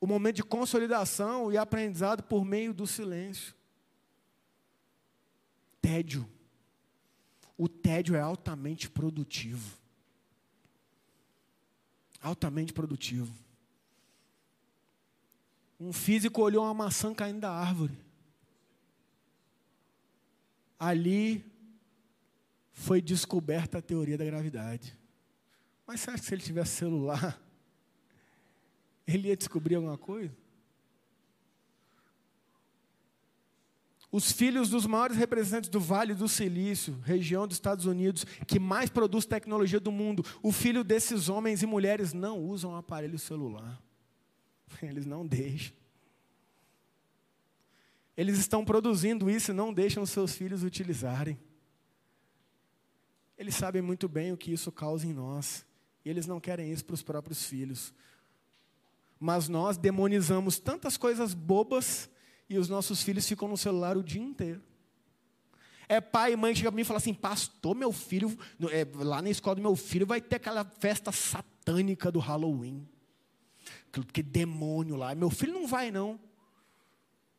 o 0.00 0.06
momento 0.06 0.36
de 0.36 0.42
consolidação 0.42 1.52
e 1.52 1.56
aprendizado 1.56 2.24
por 2.24 2.44
meio 2.44 2.74
do 2.74 2.88
silêncio. 2.88 3.54
Tédio. 5.80 6.28
O 7.56 7.68
tédio 7.68 8.16
é 8.16 8.20
altamente 8.20 8.90
produtivo 8.90 9.78
altamente 12.20 12.72
produtivo. 12.72 13.32
Um 15.80 15.92
físico 15.92 16.42
olhou 16.42 16.64
uma 16.64 16.74
maçã 16.74 17.14
caindo 17.14 17.40
da 17.40 17.52
árvore. 17.52 17.96
Ali 20.78 21.44
foi 22.72 23.00
descoberta 23.00 23.78
a 23.78 23.82
teoria 23.82 24.18
da 24.18 24.24
gravidade. 24.24 24.96
Mas 25.86 26.00
você 26.00 26.10
acha 26.10 26.20
que 26.20 26.26
se 26.28 26.34
ele 26.34 26.42
tivesse 26.42 26.76
celular, 26.76 27.40
ele 29.06 29.28
ia 29.28 29.36
descobrir 29.36 29.76
alguma 29.76 29.98
coisa? 29.98 30.34
Os 34.10 34.32
filhos 34.32 34.70
dos 34.70 34.86
maiores 34.86 35.16
representantes 35.16 35.68
do 35.68 35.78
Vale 35.78 36.14
do 36.14 36.28
Silício, 36.28 36.98
região 37.04 37.46
dos 37.46 37.56
Estados 37.56 37.84
Unidos, 37.84 38.24
que 38.46 38.58
mais 38.58 38.88
produz 38.88 39.26
tecnologia 39.26 39.78
do 39.78 39.92
mundo, 39.92 40.24
o 40.42 40.50
filho 40.50 40.82
desses 40.82 41.28
homens 41.28 41.62
e 41.62 41.66
mulheres 41.66 42.14
não 42.14 42.40
usam 42.40 42.74
aparelho 42.74 43.18
celular. 43.18 43.80
Eles 44.82 45.04
não 45.04 45.26
deixam. 45.26 45.76
Eles 48.16 48.38
estão 48.38 48.64
produzindo 48.64 49.30
isso 49.30 49.52
e 49.52 49.54
não 49.54 49.72
deixam 49.72 50.04
seus 50.04 50.34
filhos 50.34 50.64
utilizarem. 50.64 51.38
Eles 53.38 53.54
sabem 53.54 53.80
muito 53.80 54.08
bem 54.08 54.32
o 54.32 54.36
que 54.36 54.52
isso 54.52 54.72
causa 54.72 55.06
em 55.06 55.12
nós. 55.12 55.64
E 56.04 56.10
eles 56.10 56.26
não 56.26 56.40
querem 56.40 56.72
isso 56.72 56.84
para 56.84 56.94
os 56.94 57.02
próprios 57.02 57.44
filhos. 57.44 57.94
Mas 59.20 59.48
nós 59.48 59.76
demonizamos 59.76 60.58
tantas 60.58 60.96
coisas 60.96 61.32
bobas 61.32 62.10
e 62.48 62.58
os 62.58 62.68
nossos 62.68 63.02
filhos 63.02 63.28
ficam 63.28 63.48
no 63.48 63.56
celular 63.56 63.96
o 63.96 64.02
dia 64.02 64.22
inteiro. 64.22 64.62
É 65.88 66.00
pai 66.00 66.32
e 66.32 66.36
mãe 66.36 66.54
chega 66.54 66.70
para 66.70 66.76
mim 66.76 66.82
e 66.82 66.84
fala 66.84 66.98
assim: 66.98 67.14
Pastor, 67.14 67.74
meu 67.74 67.92
filho, 67.92 68.36
é, 68.70 68.86
lá 68.94 69.22
na 69.22 69.30
escola 69.30 69.56
do 69.56 69.62
meu 69.62 69.74
filho 69.74 70.06
vai 70.06 70.20
ter 70.20 70.36
aquela 70.36 70.64
festa 70.64 71.10
satânica 71.10 72.10
do 72.12 72.18
Halloween. 72.18 72.86
Que 74.12 74.22
demônio 74.22 74.96
lá. 74.96 75.14
Meu 75.14 75.30
filho 75.30 75.54
não 75.54 75.66
vai, 75.66 75.90
não. 75.90 76.20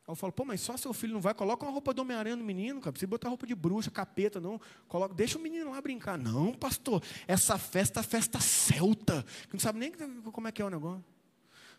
Eu 0.08 0.15
falo, 0.15 0.34
pô, 0.34 0.43
mas 0.43 0.60
só 0.60 0.76
seu 0.76 0.91
filho 0.91 1.13
não 1.13 1.22
vai, 1.22 1.36
coloca 1.36 1.63
uma 1.63 1.72
roupa 1.72 1.93
do 1.93 2.02
Homem-Aranha 2.02 2.36
no 2.36 2.43
menino, 2.43 2.82
cara. 2.82 2.91
Precisa 2.91 3.08
botar 3.08 3.30
roupa 3.30 3.45
de 3.45 3.54
bruxa, 3.54 3.91
capeta, 3.91 4.41
não. 4.41 4.60
Coloca, 4.88 5.13
deixa 5.13 5.38
o 5.38 5.41
menino 5.41 5.69
lá 5.69 5.80
brincar. 5.80 6.17
Não, 6.17 6.52
pastor, 6.52 7.04
essa 7.28 7.60
festa 7.60 8.00
é 8.00 8.04
festa 8.04 8.39
celta. 8.39 9.24
Que 9.48 9.54
não 9.54 9.60
sabe 9.60 9.78
nem 9.78 9.91
como 9.91 10.48
é 10.48 10.52
que 10.52 10.63
é 10.63 10.65
o 10.65 10.69
negócio. 10.69 11.06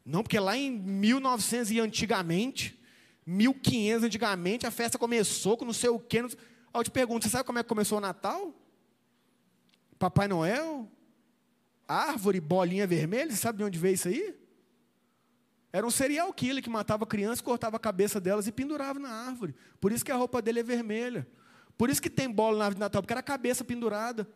Não, 0.05 0.23
porque 0.23 0.39
lá 0.39 0.57
em 0.57 0.71
1900 0.71 1.73
e 1.73 1.81
antigamente, 1.81 2.80
1500 3.31 4.05
antigamente, 4.05 4.67
a 4.67 4.71
festa 4.71 4.99
começou 4.99 5.57
com 5.57 5.65
não 5.65 5.73
sei 5.73 5.89
o 5.89 5.99
quê. 6.01 6.21
Não... 6.21 6.29
Aí 6.29 6.81
eu 6.81 6.85
te 6.85 6.91
pergunto, 6.91 7.25
você 7.25 7.31
sabe 7.31 7.45
como 7.45 7.59
é 7.59 7.63
que 7.63 7.69
começou 7.69 7.99
o 7.99 8.01
Natal? 8.01 8.53
Papai 9.99 10.27
Noel? 10.27 10.91
Árvore, 11.87 12.41
bolinha 12.41 12.87
vermelha, 12.87 13.31
você 13.31 13.37
sabe 13.37 13.59
de 13.59 13.65
onde 13.65 13.79
veio 13.79 13.95
isso 13.95 14.09
aí? 14.09 14.35
Era 15.73 15.87
um 15.87 15.91
serial 15.91 16.33
killer 16.33 16.63
que 16.63 16.71
matava 16.71 17.07
crianças, 17.07 17.41
cortava 17.41 17.77
a 17.77 17.81
cabeça 17.81 18.21
delas 18.21 18.47
e 18.49 18.53
pendurava 18.53 18.99
na 18.99 19.09
árvore. 19.09 19.55
Por 19.81 19.93
isso 19.93 20.05
que 20.05 20.11
a 20.11 20.17
roupa 20.17 20.43
dele 20.43 20.61
é 20.61 20.65
vermelha. 20.65 21.27
Por 21.79 21.89
isso 21.89 22.03
que 22.03 22.11
tem 22.11 22.29
bola 22.29 22.59
na 22.59 22.65
árvore 22.65 22.77
de 22.77 22.81
Natal, 22.81 23.03
porque 23.03 23.13
era 23.13 23.21
a 23.21 23.23
cabeça 23.23 23.65
pendurada. 23.65 24.29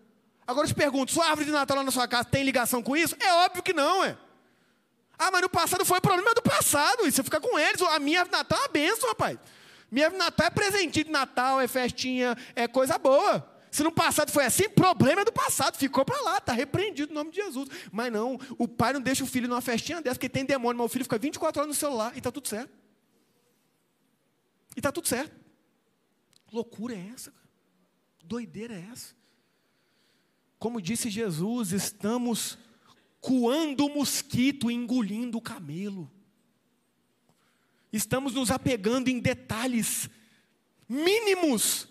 Agora 0.46 0.66
eu 0.66 0.72
te 0.72 0.74
pergunto, 0.74 1.12
sua 1.12 1.26
árvore 1.26 1.46
de 1.46 1.52
Natal 1.52 1.76
lá 1.76 1.82
na 1.82 1.90
sua 1.90 2.06
casa 2.06 2.28
tem 2.28 2.44
ligação 2.44 2.82
com 2.82 2.96
isso? 2.96 3.16
É 3.18 3.32
óbvio 3.44 3.62
que 3.62 3.72
não, 3.72 4.04
é. 4.04 4.16
Ah, 5.18 5.30
mas 5.30 5.42
no 5.42 5.48
passado 5.48 5.84
foi 5.84 6.00
problema 6.00 6.34
do 6.34 6.42
passado, 6.42 7.04
você 7.04 7.22
fica 7.22 7.40
com 7.40 7.58
eles. 7.58 7.80
A 7.82 7.98
minha 7.98 8.24
Natal 8.24 8.58
é 8.58 8.62
uma 8.62 8.68
benção, 8.68 9.08
rapaz. 9.08 9.38
Minha 9.90 10.10
Natal 10.10 10.46
é 10.46 10.50
presentinho 10.50 11.04
de 11.04 11.10
Natal, 11.10 11.60
é 11.60 11.68
festinha, 11.68 12.36
é 12.54 12.66
coisa 12.66 12.98
boa. 12.98 13.48
Se 13.70 13.82
no 13.82 13.90
passado 13.90 14.30
foi 14.30 14.44
assim, 14.44 14.68
problema 14.68 15.22
é 15.22 15.24
do 15.24 15.32
passado, 15.32 15.76
ficou 15.76 16.04
para 16.04 16.20
lá, 16.20 16.38
está 16.38 16.52
repreendido 16.52 17.12
no 17.12 17.20
nome 17.20 17.32
de 17.32 17.42
Jesus. 17.42 17.68
Mas 17.90 18.12
não, 18.12 18.38
o 18.56 18.68
pai 18.68 18.92
não 18.92 19.00
deixa 19.00 19.24
o 19.24 19.26
filho 19.26 19.48
numa 19.48 19.60
festinha 19.60 20.00
dessa, 20.00 20.14
porque 20.14 20.28
tem 20.28 20.44
demônio, 20.44 20.78
mas 20.78 20.86
o 20.86 20.88
filho 20.88 21.04
fica 21.04 21.18
24 21.18 21.60
horas 21.60 21.74
no 21.74 21.74
celular 21.74 22.12
e 22.14 22.18
está 22.18 22.30
tudo 22.30 22.46
certo. 22.46 22.70
E 24.76 24.78
está 24.78 24.92
tudo 24.92 25.08
certo. 25.08 25.34
Loucura 26.52 26.94
é 26.94 27.10
essa? 27.12 27.32
Doideira 28.22 28.74
é 28.74 28.88
essa? 28.92 29.12
Como 30.58 30.80
disse 30.80 31.10
Jesus, 31.10 31.72
estamos 31.72 32.56
coando 33.24 33.86
o 33.86 33.88
mosquito 33.88 34.70
e 34.70 34.74
engolindo 34.74 35.38
o 35.38 35.40
camelo. 35.40 36.10
Estamos 37.90 38.34
nos 38.34 38.50
apegando 38.50 39.08
em 39.08 39.18
detalhes 39.18 40.10
mínimos 40.86 41.88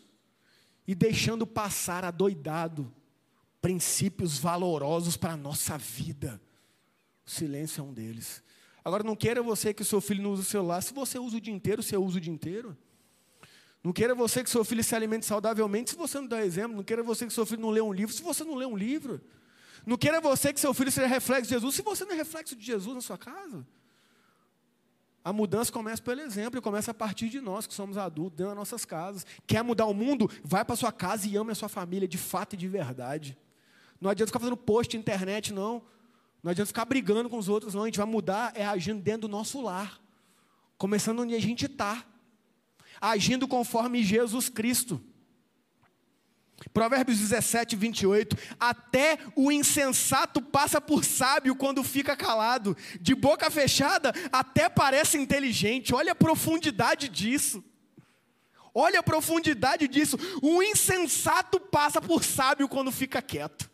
e 0.88 0.94
deixando 0.94 1.48
passar 1.48 2.06
adoidado 2.06 2.94
princípios 3.60 4.38
valorosos 4.38 5.18
para 5.18 5.34
a 5.34 5.38
nossa 5.38 5.76
vida. 5.76 6.40
O 7.26 7.32
silêncio 7.32 7.82
é 7.82 7.84
um 7.84 7.92
deles. 7.92 8.44
Agora, 8.86 9.04
não 9.04 9.16
queira 9.16 9.42
você 9.42 9.74
que 9.74 9.82
o 9.82 9.86
seu 9.86 10.00
filho 10.00 10.22
não 10.22 10.34
use 10.34 10.44
o 10.44 10.46
celular. 10.46 10.84
Se 10.84 10.94
você 10.94 11.18
usa 11.18 11.38
o 11.38 11.42
dia 11.42 11.54
inteiro, 11.54 11.82
você 11.82 11.98
usa 11.98 12.20
o 12.20 12.22
dia 12.22 12.32
inteiro. 12.32 12.78
Não 13.84 13.92
queira 13.92 14.14
você 14.14 14.44
que 14.44 14.52
seu 14.52 14.64
filho 14.64 14.84
se 14.84 14.96
alimente 14.96 15.26
saudavelmente, 15.26 15.90
se 15.90 15.96
você 15.96 16.20
não 16.20 16.28
dá 16.28 16.46
exemplo. 16.46 16.78
Não 16.78 16.84
queira 16.84 17.02
você 17.02 17.26
que 17.26 17.34
seu 17.34 17.44
filho 17.44 17.64
não 17.64 17.72
lê 17.72 17.82
um 17.82 17.92
livro, 17.92 18.14
se 18.14 18.22
você 18.22 18.44
não 18.44 18.54
lê 18.54 18.68
um 18.68 18.78
livro. 18.78 19.20
Não 19.86 19.98
queira 19.98 20.22
você 20.22 20.54
que 20.54 20.60
seu 20.60 20.74
filho 20.74 20.92
seja 20.92 21.08
reflexo 21.08 21.44
de 21.44 21.50
Jesus, 21.50 21.76
se 21.76 21.82
você 21.82 22.06
não 22.06 22.14
é 22.14 22.16
reflexo 22.16 22.56
de 22.56 22.66
Jesus 22.66 22.96
na 22.96 23.02
sua 23.02 23.18
casa. 23.18 23.66
A 25.24 25.32
mudança 25.32 25.72
começa 25.72 26.02
pelo 26.02 26.20
exemplo 26.20 26.60
e 26.60 26.62
começa 26.62 26.92
a 26.92 26.94
partir 26.94 27.30
de 27.30 27.40
nós, 27.40 27.66
que 27.66 27.74
somos 27.74 27.98
adultos, 27.98 28.38
dentro 28.38 28.50
das 28.50 28.58
nossas 28.58 28.84
casas. 28.84 29.26
Quer 29.48 29.64
mudar 29.64 29.86
o 29.86 29.94
mundo? 29.94 30.30
Vai 30.44 30.66
para 30.66 30.76
sua 30.76 30.92
casa 30.92 31.28
e 31.28 31.38
ame 31.38 31.52
a 31.52 31.56
sua 31.56 31.70
família 31.70 32.08
de 32.08 32.18
fato 32.18 32.54
e 32.54 32.58
de 32.58 32.68
verdade. 32.68 33.38
Não 34.02 34.10
adianta 34.10 34.28
ficar 34.28 34.40
fazendo 34.40 34.58
post 34.58 34.98
na 34.98 35.00
internet, 35.00 35.54
não. 35.54 35.82
Não 36.42 36.52
adianta 36.52 36.68
ficar 36.68 36.84
brigando 36.84 37.30
com 37.30 37.38
os 37.38 37.48
outros, 37.48 37.74
não. 37.74 37.84
A 37.84 37.86
gente 37.86 37.98
vai 37.98 38.06
mudar 38.06 38.52
é 38.54 38.66
agindo 38.66 39.02
dentro 39.02 39.22
do 39.22 39.28
nosso 39.30 39.62
lar. 39.62 39.98
Começando 40.78 41.22
onde 41.22 41.34
a 41.34 41.40
gente 41.40 41.68
está. 41.68 42.06
Agindo 43.00 43.48
conforme 43.48 44.04
Jesus 44.04 44.50
Cristo. 44.50 45.02
Provérbios 46.72 47.18
17, 47.20 47.76
28. 47.76 48.38
Até 48.60 49.18
o 49.36 49.52
insensato 49.52 50.42
passa 50.42 50.80
por 50.80 51.04
sábio 51.04 51.56
quando 51.56 51.84
fica 51.84 52.16
calado. 52.16 52.78
De 53.00 53.16
boca 53.16 53.50
fechada, 53.50 54.14
até 54.32 54.70
parece 54.70 55.18
inteligente. 55.18 55.94
Olha 55.94 56.12
a 56.12 56.16
profundidade 56.16 57.10
disso. 57.10 57.64
Olha 58.74 59.00
a 59.00 59.04
profundidade 59.04 59.88
disso. 59.88 60.18
O 60.42 60.64
insensato 60.64 61.60
passa 61.60 62.02
por 62.02 62.24
sábio 62.24 62.68
quando 62.68 62.92
fica 62.92 63.22
quieto. 63.22 63.70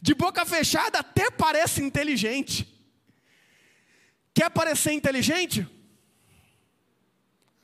De 0.00 0.14
boca 0.14 0.44
fechada, 0.44 1.00
até 1.00 1.30
parece 1.30 1.82
inteligente. 1.82 2.66
Quer 4.34 4.50
parecer 4.50 4.92
inteligente? 4.92 5.66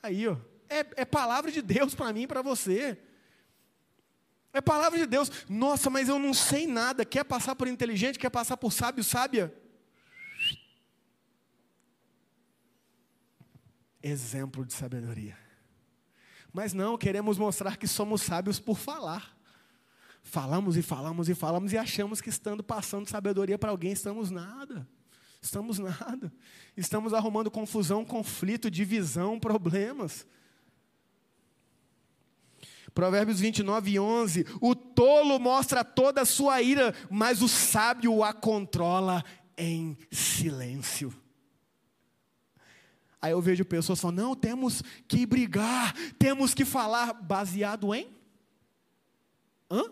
Aí, 0.02 0.26
ó. 0.26 0.36
É, 0.68 1.02
é 1.02 1.04
palavra 1.04 1.52
de 1.52 1.62
Deus 1.62 1.94
para 1.94 2.12
mim 2.12 2.22
e 2.22 2.26
para 2.26 2.42
você. 2.42 2.98
É 4.54 4.60
palavra 4.60 4.96
de 4.96 5.04
Deus. 5.04 5.30
Nossa, 5.48 5.90
mas 5.90 6.08
eu 6.08 6.16
não 6.16 6.32
sei 6.32 6.64
nada. 6.64 7.04
Quer 7.04 7.24
passar 7.24 7.56
por 7.56 7.66
inteligente? 7.66 8.20
Quer 8.20 8.30
passar 8.30 8.56
por 8.56 8.72
sábio, 8.72 9.02
sábia? 9.02 9.52
Exemplo 14.00 14.64
de 14.64 14.72
sabedoria. 14.72 15.36
Mas 16.52 16.72
não, 16.72 16.96
queremos 16.96 17.36
mostrar 17.36 17.76
que 17.76 17.88
somos 17.88 18.22
sábios 18.22 18.60
por 18.60 18.78
falar. 18.78 19.36
Falamos 20.22 20.76
e 20.76 20.82
falamos 20.82 21.28
e 21.28 21.34
falamos 21.34 21.72
e 21.72 21.76
achamos 21.76 22.20
que 22.20 22.28
estando 22.28 22.62
passando 22.62 23.08
sabedoria 23.08 23.58
para 23.58 23.70
alguém, 23.70 23.90
estamos 23.90 24.30
nada. 24.30 24.88
Estamos 25.42 25.80
nada. 25.80 26.32
Estamos 26.76 27.12
arrumando 27.12 27.50
confusão, 27.50 28.04
conflito, 28.04 28.70
divisão, 28.70 29.40
problemas. 29.40 30.24
Provérbios 32.94 33.40
29, 33.40 33.98
11. 33.98 34.46
O 34.60 34.74
tolo 34.74 35.38
mostra 35.38 35.82
toda 35.82 36.22
a 36.22 36.26
sua 36.26 36.62
ira, 36.62 36.94
mas 37.10 37.42
o 37.42 37.48
sábio 37.48 38.22
a 38.22 38.32
controla 38.32 39.24
em 39.58 39.98
silêncio. 40.12 41.12
Aí 43.20 43.32
eu 43.32 43.40
vejo 43.40 43.64
pessoas 43.64 44.00
falando: 44.00 44.18
não, 44.18 44.36
temos 44.36 44.82
que 45.08 45.24
brigar, 45.24 45.94
temos 46.18 46.52
que 46.52 46.64
falar, 46.64 47.14
baseado 47.14 47.94
em? 47.94 48.14
Hã? 49.70 49.84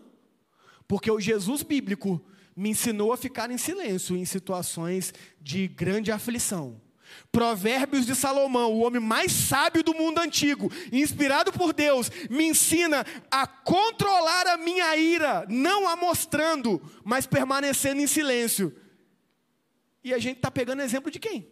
Porque 0.86 1.10
o 1.10 1.18
Jesus 1.18 1.62
bíblico 1.62 2.22
me 2.54 2.68
ensinou 2.68 3.12
a 3.12 3.16
ficar 3.16 3.50
em 3.50 3.56
silêncio 3.56 4.14
em 4.14 4.26
situações 4.26 5.14
de 5.40 5.66
grande 5.66 6.12
aflição. 6.12 6.81
Provérbios 7.30 8.04
de 8.04 8.14
Salomão, 8.14 8.72
o 8.72 8.80
homem 8.80 9.00
mais 9.00 9.32
sábio 9.32 9.82
do 9.82 9.94
mundo 9.94 10.18
antigo, 10.18 10.70
inspirado 10.92 11.52
por 11.52 11.72
Deus, 11.72 12.10
me 12.28 12.44
ensina 12.44 13.06
a 13.30 13.46
controlar 13.46 14.46
a 14.48 14.58
minha 14.58 14.96
ira, 14.96 15.46
não 15.48 15.88
a 15.88 15.96
mostrando, 15.96 16.80
mas 17.02 17.26
permanecendo 17.26 18.00
em 18.00 18.06
silêncio. 18.06 18.76
E 20.04 20.12
a 20.12 20.18
gente 20.18 20.36
está 20.36 20.50
pegando 20.50 20.82
exemplo 20.82 21.10
de 21.10 21.18
quem? 21.18 21.50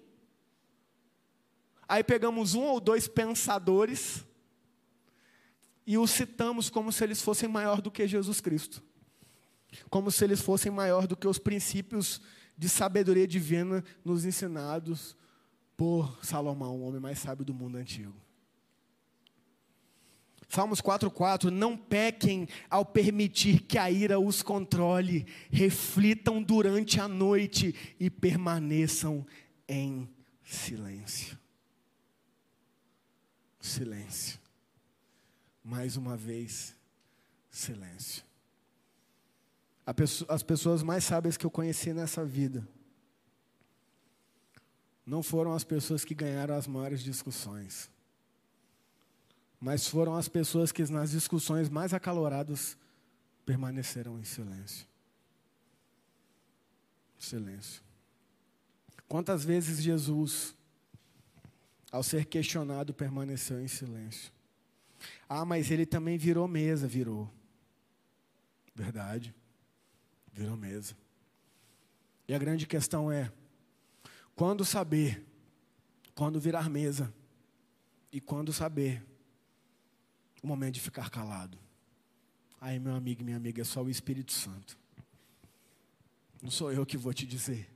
Aí 1.88 2.04
pegamos 2.04 2.54
um 2.54 2.62
ou 2.62 2.78
dois 2.78 3.08
pensadores 3.08 4.24
e 5.86 5.98
os 5.98 6.10
citamos 6.10 6.70
como 6.70 6.92
se 6.92 7.02
eles 7.02 7.22
fossem 7.22 7.48
maior 7.48 7.80
do 7.80 7.90
que 7.90 8.06
Jesus 8.06 8.40
Cristo, 8.40 8.82
como 9.88 10.10
se 10.10 10.22
eles 10.22 10.40
fossem 10.40 10.70
maior 10.70 11.06
do 11.06 11.16
que 11.16 11.26
os 11.26 11.38
princípios 11.38 12.20
de 12.56 12.68
sabedoria 12.68 13.26
divina 13.26 13.82
nos 14.04 14.24
ensinados 14.24 15.16
por 15.80 16.22
Salomão, 16.22 16.76
o 16.76 16.82
homem 16.82 17.00
mais 17.00 17.18
sábio 17.18 17.42
do 17.42 17.54
mundo 17.54 17.78
antigo. 17.78 18.14
Salmos 20.46 20.78
4,4: 20.78 21.44
Não 21.44 21.74
pequem 21.74 22.46
ao 22.68 22.84
permitir 22.84 23.62
que 23.62 23.78
a 23.78 23.90
ira 23.90 24.20
os 24.20 24.42
controle, 24.42 25.26
reflitam 25.50 26.42
durante 26.42 27.00
a 27.00 27.08
noite 27.08 27.74
e 27.98 28.10
permaneçam 28.10 29.26
em 29.66 30.06
silêncio. 30.44 31.38
Silêncio. 33.58 34.38
Mais 35.64 35.96
uma 35.96 36.14
vez, 36.14 36.76
silêncio. 37.48 38.22
As 40.28 40.42
pessoas 40.42 40.82
mais 40.82 41.04
sábias 41.04 41.38
que 41.38 41.46
eu 41.46 41.50
conheci 41.50 41.94
nessa 41.94 42.22
vida 42.22 42.68
não 45.10 45.24
foram 45.24 45.52
as 45.52 45.64
pessoas 45.64 46.04
que 46.04 46.14
ganharam 46.14 46.54
as 46.54 46.68
maiores 46.68 47.02
discussões, 47.02 47.90
mas 49.60 49.88
foram 49.88 50.14
as 50.14 50.28
pessoas 50.28 50.70
que 50.70 50.84
nas 50.84 51.10
discussões 51.10 51.68
mais 51.68 51.92
acaloradas 51.92 52.78
permaneceram 53.44 54.20
em 54.20 54.22
silêncio. 54.22 54.86
Silêncio. 57.18 57.82
Quantas 59.08 59.44
vezes 59.44 59.82
Jesus, 59.82 60.54
ao 61.90 62.04
ser 62.04 62.26
questionado, 62.26 62.94
permaneceu 62.94 63.60
em 63.60 63.66
silêncio? 63.66 64.32
Ah, 65.28 65.44
mas 65.44 65.72
ele 65.72 65.86
também 65.86 66.16
virou 66.16 66.46
mesa, 66.46 66.86
virou. 66.86 67.28
Verdade. 68.76 69.34
Virou 70.32 70.56
mesa. 70.56 70.96
E 72.28 72.32
a 72.32 72.38
grande 72.38 72.64
questão 72.64 73.10
é: 73.10 73.32
quando 74.40 74.64
saber, 74.64 75.22
quando 76.14 76.40
virar 76.40 76.70
mesa, 76.70 77.12
e 78.10 78.22
quando 78.22 78.54
saber 78.54 79.04
o 80.42 80.46
momento 80.46 80.76
de 80.76 80.80
ficar 80.80 81.10
calado. 81.10 81.58
Aí, 82.58 82.78
meu 82.78 82.94
amigo 82.94 83.20
e 83.20 83.24
minha 83.24 83.36
amiga, 83.36 83.60
é 83.60 83.64
só 83.66 83.82
o 83.82 83.90
Espírito 83.90 84.32
Santo. 84.32 84.78
Não 86.40 86.50
sou 86.50 86.72
eu 86.72 86.86
que 86.86 86.96
vou 86.96 87.12
te 87.12 87.26
dizer. 87.26 87.70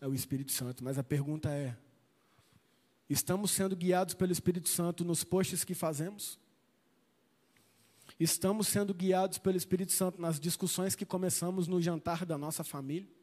É 0.00 0.06
o 0.06 0.14
Espírito 0.14 0.52
Santo. 0.52 0.84
Mas 0.84 0.96
a 0.96 1.02
pergunta 1.02 1.50
é: 1.50 1.76
estamos 3.10 3.50
sendo 3.50 3.74
guiados 3.74 4.14
pelo 4.14 4.30
Espírito 4.30 4.68
Santo 4.68 5.04
nos 5.04 5.24
posts 5.24 5.64
que 5.64 5.74
fazemos? 5.74 6.38
Estamos 8.20 8.68
sendo 8.68 8.94
guiados 8.94 9.38
pelo 9.38 9.56
Espírito 9.56 9.90
Santo 9.90 10.20
nas 10.20 10.38
discussões 10.38 10.94
que 10.94 11.04
começamos 11.04 11.66
no 11.66 11.82
jantar 11.82 12.24
da 12.24 12.38
nossa 12.38 12.62
família? 12.62 13.17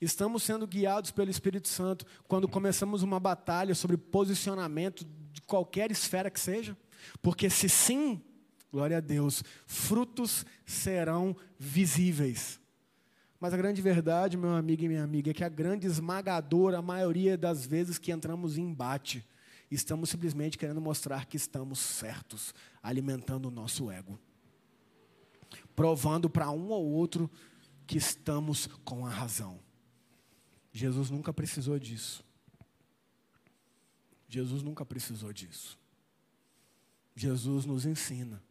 Estamos 0.00 0.42
sendo 0.42 0.66
guiados 0.66 1.10
pelo 1.10 1.30
Espírito 1.30 1.68
Santo 1.68 2.06
quando 2.26 2.48
começamos 2.48 3.02
uma 3.02 3.18
batalha 3.18 3.74
sobre 3.74 3.96
posicionamento 3.96 5.04
de 5.32 5.42
qualquer 5.42 5.90
esfera 5.90 6.30
que 6.30 6.40
seja? 6.40 6.76
Porque 7.22 7.48
se 7.48 7.68
sim, 7.68 8.22
glória 8.72 8.98
a 8.98 9.00
Deus, 9.00 9.42
frutos 9.66 10.44
serão 10.64 11.36
visíveis. 11.58 12.60
Mas 13.40 13.54
a 13.54 13.56
grande 13.56 13.80
verdade, 13.80 14.36
meu 14.36 14.54
amigo 14.54 14.82
e 14.82 14.88
minha 14.88 15.04
amiga, 15.04 15.30
é 15.30 15.34
que 15.34 15.44
a 15.44 15.48
grande 15.48 15.86
esmagadora 15.86 16.82
maioria 16.82 17.38
das 17.38 17.64
vezes 17.64 17.96
que 17.96 18.10
entramos 18.10 18.58
em 18.58 18.62
embate, 18.62 19.24
estamos 19.70 20.10
simplesmente 20.10 20.58
querendo 20.58 20.80
mostrar 20.80 21.26
que 21.26 21.36
estamos 21.36 21.78
certos, 21.78 22.52
alimentando 22.82 23.46
o 23.46 23.50
nosso 23.50 23.90
ego, 23.90 24.18
provando 25.76 26.28
para 26.28 26.50
um 26.50 26.70
ou 26.70 26.84
outro 26.84 27.30
que 27.86 27.96
estamos 27.96 28.66
com 28.84 29.06
a 29.06 29.10
razão. 29.10 29.60
Jesus 30.72 31.10
nunca 31.10 31.32
precisou 31.32 31.78
disso. 31.78 32.24
Jesus 34.28 34.62
nunca 34.62 34.84
precisou 34.84 35.32
disso. 35.32 35.78
Jesus 37.16 37.64
nos 37.64 37.86
ensina 37.86 38.42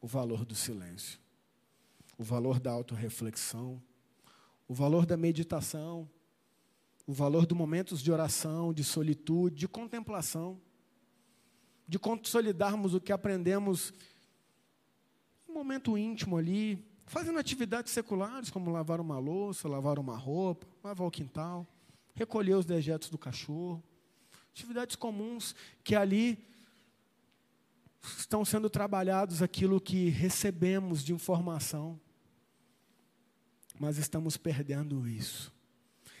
o 0.00 0.06
valor 0.06 0.44
do 0.44 0.54
silêncio, 0.54 1.18
o 2.16 2.22
valor 2.22 2.60
da 2.60 2.70
autorreflexão, 2.70 3.82
o 4.68 4.74
valor 4.74 5.04
da 5.04 5.16
meditação, 5.16 6.08
o 7.06 7.12
valor 7.12 7.46
dos 7.46 7.58
momentos 7.58 8.00
de 8.00 8.12
oração, 8.12 8.72
de 8.72 8.84
solitude, 8.84 9.56
de 9.56 9.68
contemplação, 9.68 10.60
de 11.88 11.98
consolidarmos 11.98 12.94
o 12.94 13.00
que 13.00 13.10
aprendemos 13.10 13.92
um 15.48 15.54
momento 15.54 15.98
íntimo 15.98 16.36
ali, 16.36 16.84
fazendo 17.10 17.40
atividades 17.40 17.92
seculares, 17.92 18.50
como 18.50 18.70
lavar 18.70 19.00
uma 19.00 19.18
louça, 19.18 19.66
lavar 19.66 19.98
uma 19.98 20.16
roupa, 20.16 20.64
lavar 20.82 21.08
o 21.08 21.10
quintal, 21.10 21.66
recolher 22.14 22.54
os 22.54 22.64
dejetos 22.64 23.10
do 23.10 23.18
cachorro. 23.18 23.82
Atividades 24.52 24.94
comuns 24.94 25.56
que 25.82 25.96
ali 25.96 26.38
estão 28.16 28.44
sendo 28.44 28.70
trabalhados 28.70 29.42
aquilo 29.42 29.80
que 29.80 30.08
recebemos 30.08 31.02
de 31.02 31.12
informação. 31.12 32.00
Mas 33.76 33.98
estamos 33.98 34.36
perdendo 34.36 35.08
isso. 35.08 35.52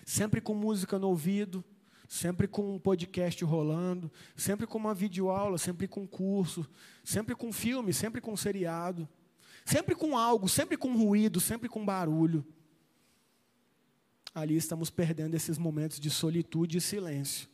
Sempre 0.04 0.40
com 0.40 0.54
música 0.54 0.98
no 0.98 1.06
ouvido, 1.06 1.64
sempre 2.08 2.48
com 2.48 2.74
um 2.74 2.80
podcast 2.80 3.44
rolando, 3.44 4.10
sempre 4.36 4.66
com 4.66 4.76
uma 4.76 4.92
videoaula, 4.92 5.56
sempre 5.56 5.86
com 5.86 6.04
curso, 6.04 6.68
sempre 7.04 7.36
com 7.36 7.52
filme, 7.52 7.92
sempre 7.92 8.20
com 8.20 8.36
seriado, 8.36 9.08
sempre 9.64 9.94
com 9.94 10.16
algo, 10.16 10.48
sempre 10.48 10.76
com 10.76 10.96
ruído, 10.96 11.40
sempre 11.40 11.68
com 11.68 11.84
barulho. 11.84 12.44
Ali 14.34 14.56
estamos 14.56 14.90
perdendo 14.90 15.34
esses 15.34 15.58
momentos 15.58 15.98
de 15.98 16.10
solitude 16.10 16.78
e 16.78 16.80
silêncio. 16.80 17.48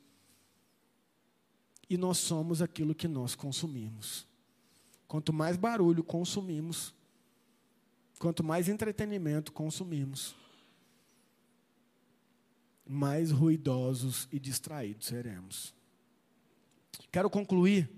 E 1.88 1.96
nós 1.96 2.18
somos 2.18 2.60
aquilo 2.60 2.94
que 2.94 3.08
nós 3.08 3.34
consumimos. 3.34 4.26
Quanto 5.06 5.32
mais 5.32 5.56
barulho 5.56 6.02
consumimos, 6.02 6.94
quanto 8.18 8.42
mais 8.42 8.68
entretenimento 8.68 9.52
consumimos, 9.52 10.34
mais 12.84 13.30
ruidosos 13.30 14.28
e 14.32 14.38
distraídos 14.38 15.06
seremos. 15.06 15.74
Quero 17.10 17.30
concluir 17.30 17.90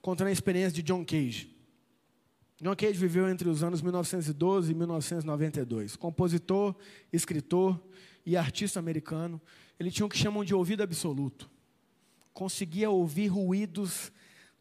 contando 0.00 0.28
a 0.28 0.32
experiência 0.32 0.72
de 0.72 0.82
John 0.82 1.04
Cage. 1.04 1.54
John 2.60 2.76
Cage 2.76 2.98
viveu 2.98 3.26
entre 3.26 3.48
os 3.48 3.62
anos 3.64 3.80
1912 3.80 4.70
e 4.70 4.74
1992. 4.74 5.96
Compositor, 5.96 6.74
escritor 7.10 7.80
e 8.26 8.36
artista 8.36 8.78
americano. 8.78 9.40
Ele 9.78 9.90
tinha 9.90 10.04
o 10.04 10.08
que 10.10 10.18
chamam 10.18 10.44
de 10.44 10.54
ouvido 10.54 10.82
absoluto. 10.82 11.50
Conseguia 12.34 12.90
ouvir 12.90 13.28
ruídos 13.28 14.12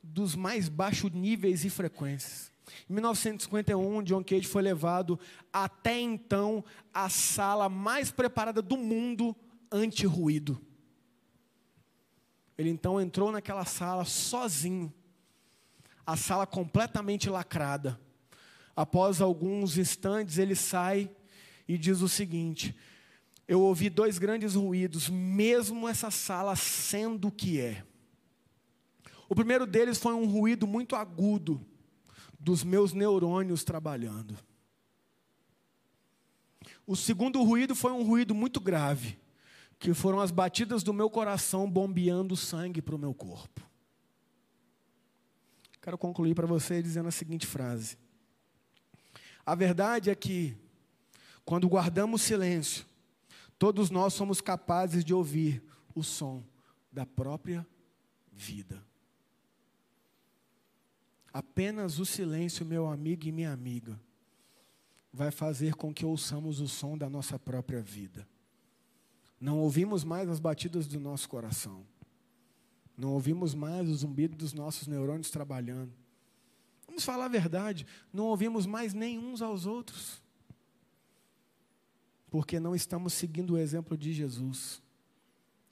dos 0.02 0.34
mais 0.34 0.70
baixos 0.70 1.12
níveis 1.12 1.66
e 1.66 1.70
frequências. 1.70 2.50
Em 2.90 2.94
1951, 2.94 4.04
John 4.04 4.24
Cage 4.24 4.48
foi 4.48 4.62
levado 4.62 5.20
até 5.52 6.00
então 6.00 6.64
à 6.94 7.10
sala 7.10 7.68
mais 7.68 8.12
preparada 8.12 8.62
do 8.62 8.78
mundo 8.78 9.36
anti-ruído. 9.70 10.62
Ele 12.58 12.70
então 12.70 13.00
entrou 13.00 13.30
naquela 13.30 13.66
sala 13.66 14.06
sozinho 14.06 14.94
a 16.12 16.16
sala 16.16 16.48
completamente 16.48 17.30
lacrada. 17.30 18.00
Após 18.76 19.22
alguns 19.22 19.78
instantes, 19.78 20.40
ele 20.40 20.56
sai 20.56 21.10
e 21.68 21.78
diz 21.78 22.02
o 22.02 22.10
seguinte: 22.10 22.76
Eu 23.48 23.62
ouvi 23.62 23.90
dois 23.90 24.18
grandes 24.18 24.56
ruídos, 24.56 25.08
mesmo 25.08 25.88
essa 25.88 26.10
sala 26.10 26.56
sendo 26.56 27.28
o 27.28 27.32
que 27.32 27.62
é. 27.62 27.84
O 29.28 29.36
primeiro 29.36 29.68
deles 29.68 30.00
foi 30.00 30.14
um 30.16 30.26
ruído 30.26 30.66
muito 30.66 30.96
agudo 30.96 31.64
dos 32.40 32.64
meus 32.64 32.92
neurônios 32.92 33.64
trabalhando. 33.64 34.36
O 36.88 36.96
segundo 36.96 37.44
ruído 37.44 37.76
foi 37.76 37.92
um 37.92 38.02
ruído 38.02 38.34
muito 38.34 38.60
grave, 38.60 39.20
que 39.78 39.94
foram 39.94 40.20
as 40.20 40.32
batidas 40.32 40.82
do 40.82 40.92
meu 40.92 41.08
coração 41.08 41.70
bombeando 41.70 42.36
sangue 42.36 42.82
para 42.82 42.96
o 42.96 43.00
meu 43.00 43.14
corpo. 43.14 43.69
Quero 45.82 45.98
concluir 45.98 46.36
para 46.36 46.48
você 46.48 46.82
dizendo 46.82 47.08
a 47.08 47.12
seguinte 47.12 47.48
frase: 47.48 47.98
A 49.46 49.56
verdade 49.56 50.10
é 50.10 50.16
que, 50.16 50.56
quando 51.46 51.68
guardamos 51.68 52.22
silêncio, 52.22 52.86
todos 53.58 53.90
nós 53.90 54.14
somos 54.14 54.42
capazes 54.42 55.04
de 55.04 55.14
ouvir 55.14 55.64
o 55.96 56.04
som 56.04 56.44
da 56.92 57.06
própria 57.06 57.66
vida. 58.32 58.84
Apenas 61.32 62.00
o 62.00 62.06
silêncio, 62.06 62.66
meu 62.66 62.88
amigo 62.88 63.28
e 63.28 63.32
minha 63.32 63.54
amiga, 63.54 64.00
vai 65.14 65.32
fazer 65.32 65.76
com 65.76 65.94
que 65.94 66.06
ouçamos 66.06 66.60
o 66.60 66.68
som 66.68 66.98
da 66.98 67.10
nossa 67.10 67.38
própria 67.38 67.82
vida. 67.82 68.28
Não 69.40 69.60
ouvimos 69.60 70.04
mais 70.04 70.28
as 70.28 70.40
batidas 70.40 70.88
do 70.88 71.00
nosso 71.00 71.30
coração. 71.30 71.86
Não 73.00 73.14
ouvimos 73.14 73.56
mais 73.56 73.88
o 73.88 73.96
zumbido 73.96 74.36
dos 74.36 74.52
nossos 74.52 74.86
neurônios 74.86 75.30
trabalhando. 75.30 75.94
Vamos 76.86 77.06
falar 77.06 77.26
a 77.26 77.30
verdade, 77.30 77.88
não 78.12 78.26
ouvimos 78.26 78.66
mais 78.66 78.94
uns 78.94 79.42
aos 79.42 79.66
outros. 79.66 80.22
Porque 82.30 82.60
não 82.60 82.76
estamos 82.76 83.14
seguindo 83.14 83.54
o 83.54 83.58
exemplo 83.58 83.98
de 83.98 84.12
Jesus. 84.12 84.82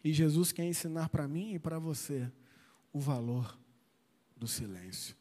E 0.02 0.14
Jesus 0.14 0.54
quer 0.54 0.64
ensinar 0.64 1.10
para 1.10 1.28
mim 1.28 1.54
e 1.54 1.60
para 1.60 1.78
você 1.80 2.32
o 2.94 3.00
valor 3.00 3.60
do 4.38 4.48
silêncio. 4.48 5.14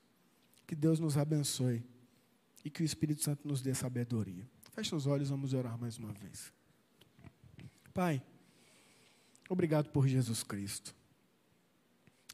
Que 0.65 0.77
Deus 0.77 1.01
nos 1.01 1.19
abençoe 1.19 1.85
e 2.65 2.71
que 2.71 2.83
o 2.83 2.85
Espírito 2.85 3.23
Santo 3.25 3.49
nos 3.49 3.61
dê 3.61 3.75
sabedoria. 3.75 4.49
Feche 4.71 4.95
os 4.95 5.09
olhos, 5.09 5.31
vamos 5.31 5.55
orar 5.55 5.77
mais 5.77 5.99
uma 5.99 6.13
vez. 6.13 6.53
Pai, 7.93 8.23
obrigado 9.49 9.91
por 9.91 10.07
Jesus 10.07 10.45
Cristo. 10.45 10.95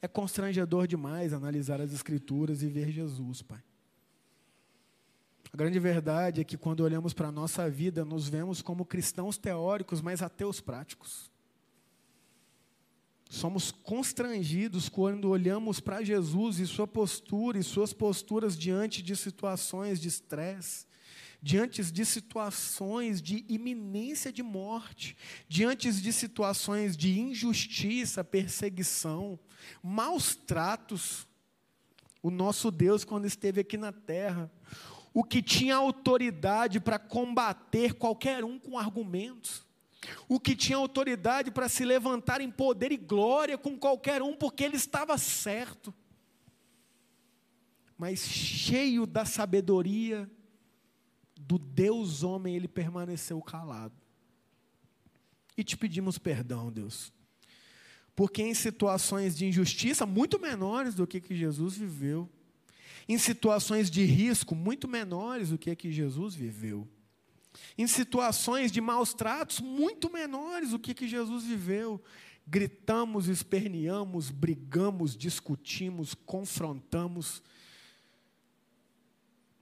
É 0.02 0.08
constrangedor 0.08 0.88
demais 0.88 1.32
analisar 1.32 1.80
as 1.80 1.92
Escrituras 1.92 2.60
e 2.62 2.66
ver 2.66 2.90
Jesus, 2.90 3.40
Pai. 3.40 3.62
A 5.52 5.56
grande 5.56 5.78
verdade 5.78 6.40
é 6.40 6.44
que 6.44 6.56
quando 6.56 6.80
olhamos 6.80 7.12
para 7.12 7.28
a 7.28 7.32
nossa 7.32 7.70
vida, 7.70 8.04
nos 8.04 8.28
vemos 8.28 8.60
como 8.60 8.84
cristãos 8.84 9.38
teóricos, 9.38 10.00
mas 10.00 10.20
ateus 10.20 10.60
práticos. 10.60 11.30
Somos 13.28 13.70
constrangidos 13.70 14.88
quando 14.88 15.28
olhamos 15.30 15.78
para 15.78 16.02
Jesus 16.02 16.58
e 16.58 16.66
sua 16.66 16.86
postura 16.86 17.58
e 17.58 17.62
suas 17.62 17.92
posturas 17.92 18.58
diante 18.58 19.02
de 19.02 19.14
situações 19.14 20.00
de 20.00 20.08
estresse, 20.08 20.86
diante 21.42 21.82
de 21.82 22.04
situações 22.06 23.20
de 23.20 23.44
iminência 23.48 24.32
de 24.32 24.44
morte, 24.44 25.16
diante 25.48 25.92
de 25.92 26.12
situações 26.12 26.96
de 26.96 27.18
injustiça, 27.18 28.22
perseguição, 28.22 29.36
maus 29.82 30.36
tratos, 30.36 31.26
o 32.22 32.30
nosso 32.30 32.70
Deus, 32.70 33.02
quando 33.02 33.26
esteve 33.26 33.60
aqui 33.60 33.76
na 33.76 33.90
terra, 33.90 34.48
o 35.12 35.24
que 35.24 35.42
tinha 35.42 35.74
autoridade 35.74 36.78
para 36.78 36.96
combater 36.96 37.94
qualquer 37.94 38.44
um 38.44 38.56
com 38.56 38.78
argumentos, 38.78 39.66
o 40.28 40.38
que 40.38 40.54
tinha 40.54 40.78
autoridade 40.78 41.50
para 41.50 41.68
se 41.68 41.84
levantar 41.84 42.40
em 42.40 42.50
poder 42.50 42.92
e 42.92 42.96
glória 42.96 43.58
com 43.58 43.76
qualquer 43.76 44.22
um, 44.22 44.36
porque 44.36 44.62
ele 44.62 44.76
estava 44.76 45.18
certo, 45.18 45.92
mas 47.98 48.20
cheio 48.20 49.06
da 49.06 49.24
sabedoria 49.24 50.30
do 51.46 51.58
Deus 51.58 52.22
homem, 52.22 52.56
ele 52.56 52.68
permaneceu 52.68 53.40
calado. 53.40 53.94
E 55.56 55.62
te 55.62 55.76
pedimos 55.76 56.18
perdão, 56.18 56.70
Deus. 56.70 57.12
Porque 58.14 58.42
em 58.42 58.54
situações 58.54 59.36
de 59.36 59.46
injustiça 59.46 60.06
muito 60.06 60.38
menores 60.38 60.94
do 60.94 61.06
que 61.06 61.20
que 61.20 61.34
Jesus 61.34 61.76
viveu, 61.76 62.28
em 63.08 63.18
situações 63.18 63.90
de 63.90 64.04
risco 64.04 64.54
muito 64.54 64.88
menores 64.88 65.48
do 65.48 65.58
que 65.58 65.74
que 65.74 65.90
Jesus 65.90 66.34
viveu, 66.34 66.88
em 67.76 67.86
situações 67.86 68.70
de 68.70 68.80
maus 68.80 69.12
tratos 69.12 69.60
muito 69.60 70.10
menores 70.10 70.70
do 70.70 70.78
que 70.78 70.94
que 70.94 71.08
Jesus 71.08 71.44
viveu, 71.44 72.00
gritamos, 72.46 73.28
esperneamos, 73.28 74.30
brigamos, 74.30 75.16
discutimos, 75.16 76.14
confrontamos, 76.14 77.42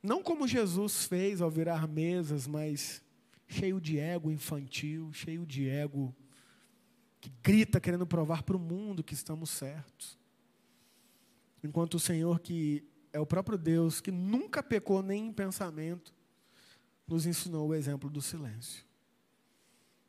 não 0.03 0.23
como 0.23 0.49
Jesus 0.49 1.05
fez 1.05 1.41
ao 1.41 1.51
virar 1.51 1.87
mesas, 1.87 2.47
mas 2.47 3.03
cheio 3.47 3.81
de 3.81 3.99
ego 3.99 4.31
infantil, 4.31 5.13
cheio 5.13 5.45
de 5.45 5.69
ego 5.69 6.15
que 7.21 7.31
grita 7.43 7.81
querendo 7.81 8.07
provar 8.07 8.43
para 8.43 8.57
o 8.57 8.61
mundo 8.61 9.05
que 9.05 9.13
estamos 9.13 9.51
certos. 9.51 10.19
Enquanto 11.63 11.95
o 11.95 12.01
Senhor, 12.01 12.41
que 12.41 12.83
é 13.13 13.21
o 13.21 13.27
próprio 13.27 13.59
Deus, 13.59 14.01
que 14.01 14.11
nunca 14.11 14.63
pecou 14.63 15.03
nem 15.03 15.27
em 15.27 15.33
pensamento, 15.33 16.15
nos 17.07 17.27
ensinou 17.27 17.69
o 17.69 17.75
exemplo 17.75 18.09
do 18.09 18.23
silêncio. 18.23 18.85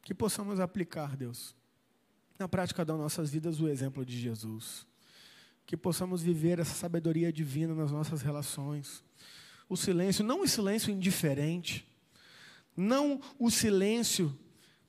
Que 0.01 0.13
possamos 0.13 0.59
aplicar, 0.59 1.17
Deus, 1.17 1.53
na 2.39 2.47
prática 2.47 2.85
das 2.85 2.97
nossas 2.97 3.29
vidas, 3.29 3.59
o 3.59 3.67
exemplo 3.67 4.05
de 4.05 4.17
Jesus. 4.17 4.87
Que 5.65 5.75
possamos 5.75 6.21
viver 6.21 6.59
essa 6.59 6.73
sabedoria 6.73 7.33
divina 7.33 7.75
nas 7.75 7.91
nossas 7.91 8.21
relações 8.21 9.03
o 9.71 9.77
silêncio, 9.77 10.21
não 10.21 10.41
o 10.41 10.47
silêncio 10.49 10.91
indiferente, 10.91 11.87
não 12.75 13.21
o 13.39 13.49
silêncio 13.49 14.37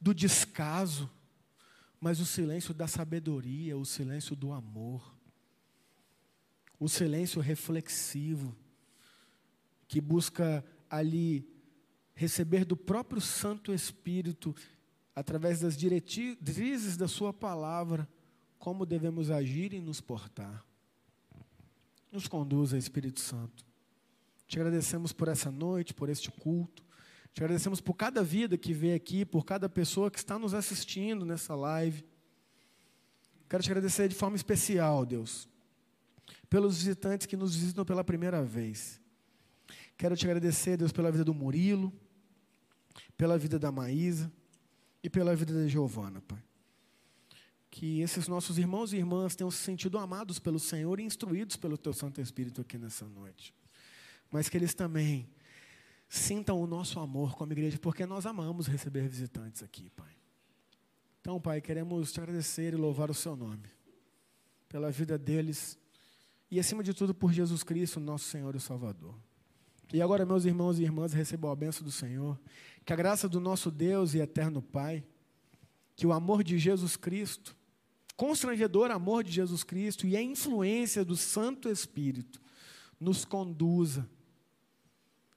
do 0.00 0.12
descaso, 0.12 1.08
mas 2.00 2.18
o 2.18 2.26
silêncio 2.26 2.74
da 2.74 2.88
sabedoria, 2.88 3.78
o 3.78 3.84
silêncio 3.84 4.34
do 4.34 4.52
amor, 4.52 5.14
o 6.80 6.88
silêncio 6.88 7.40
reflexivo, 7.40 8.56
que 9.86 10.00
busca 10.00 10.64
ali 10.90 11.48
receber 12.12 12.64
do 12.64 12.76
próprio 12.76 13.20
Santo 13.20 13.72
Espírito, 13.72 14.52
através 15.14 15.60
das 15.60 15.76
diretrizes 15.76 16.96
da 16.96 17.06
Sua 17.06 17.32
palavra, 17.32 18.08
como 18.58 18.84
devemos 18.84 19.30
agir 19.30 19.72
e 19.74 19.80
nos 19.80 20.00
portar. 20.00 20.66
Nos 22.10 22.26
conduza, 22.26 22.76
Espírito 22.76 23.20
Santo. 23.20 23.70
Te 24.52 24.60
agradecemos 24.60 25.14
por 25.14 25.28
essa 25.28 25.50
noite, 25.50 25.94
por 25.94 26.10
este 26.10 26.30
culto. 26.30 26.84
Te 27.32 27.42
agradecemos 27.42 27.80
por 27.80 27.94
cada 27.94 28.22
vida 28.22 28.58
que 28.58 28.74
vê 28.74 28.92
aqui, 28.92 29.24
por 29.24 29.46
cada 29.46 29.66
pessoa 29.66 30.10
que 30.10 30.18
está 30.18 30.38
nos 30.38 30.52
assistindo 30.52 31.24
nessa 31.24 31.54
live. 31.54 32.04
Quero 33.48 33.62
te 33.62 33.70
agradecer 33.70 34.08
de 34.08 34.14
forma 34.14 34.36
especial, 34.36 35.06
Deus, 35.06 35.48
pelos 36.50 36.76
visitantes 36.76 37.26
que 37.26 37.34
nos 37.34 37.56
visitam 37.56 37.82
pela 37.82 38.04
primeira 38.04 38.42
vez. 38.42 39.00
Quero 39.96 40.14
te 40.14 40.26
agradecer, 40.26 40.76
Deus, 40.76 40.92
pela 40.92 41.10
vida 41.10 41.24
do 41.24 41.32
Murilo, 41.32 41.90
pela 43.16 43.38
vida 43.38 43.58
da 43.58 43.72
Maísa 43.72 44.30
e 45.02 45.08
pela 45.08 45.34
vida 45.34 45.54
da 45.54 45.66
Giovana, 45.66 46.20
Pai. 46.20 46.44
Que 47.70 48.02
esses 48.02 48.28
nossos 48.28 48.58
irmãos 48.58 48.92
e 48.92 48.98
irmãs 48.98 49.34
tenham 49.34 49.50
se 49.50 49.62
sentido 49.64 49.96
amados 49.96 50.38
pelo 50.38 50.58
Senhor 50.58 51.00
e 51.00 51.04
instruídos 51.04 51.56
pelo 51.56 51.78
Teu 51.78 51.94
Santo 51.94 52.20
Espírito 52.20 52.60
aqui 52.60 52.76
nessa 52.76 53.06
noite 53.06 53.54
mas 54.32 54.48
que 54.48 54.56
eles 54.56 54.74
também 54.74 55.28
sintam 56.08 56.60
o 56.60 56.66
nosso 56.66 56.98
amor 56.98 57.36
como 57.36 57.52
igreja, 57.52 57.78
porque 57.78 58.06
nós 58.06 58.26
amamos 58.26 58.66
receber 58.66 59.06
visitantes 59.06 59.62
aqui, 59.62 59.90
Pai. 59.90 60.10
Então, 61.20 61.40
Pai, 61.40 61.60
queremos 61.60 62.10
te 62.12 62.20
agradecer 62.20 62.72
e 62.72 62.76
louvar 62.76 63.10
o 63.10 63.14
Seu 63.14 63.36
nome, 63.36 63.68
pela 64.68 64.90
vida 64.90 65.16
deles 65.16 65.78
e, 66.50 66.58
acima 66.58 66.82
de 66.82 66.92
tudo, 66.92 67.14
por 67.14 67.32
Jesus 67.32 67.62
Cristo, 67.62 68.00
nosso 68.00 68.24
Senhor 68.24 68.56
e 68.56 68.60
Salvador. 68.60 69.14
E 69.92 70.00
agora, 70.00 70.24
meus 70.24 70.44
irmãos 70.46 70.78
e 70.78 70.82
irmãs, 70.82 71.12
recebam 71.12 71.50
a 71.50 71.56
benção 71.56 71.84
do 71.84 71.92
Senhor, 71.92 72.40
que 72.84 72.92
a 72.92 72.96
graça 72.96 73.28
do 73.28 73.38
nosso 73.38 73.70
Deus 73.70 74.14
e 74.14 74.18
eterno 74.18 74.62
Pai, 74.62 75.04
que 75.94 76.06
o 76.06 76.12
amor 76.12 76.42
de 76.42 76.58
Jesus 76.58 76.96
Cristo, 76.96 77.54
constrangedor 78.16 78.90
amor 78.90 79.22
de 79.22 79.30
Jesus 79.30 79.62
Cristo 79.62 80.06
e 80.06 80.16
a 80.16 80.22
influência 80.22 81.04
do 81.04 81.16
Santo 81.16 81.68
Espírito 81.68 82.40
nos 82.98 83.24
conduza 83.24 84.08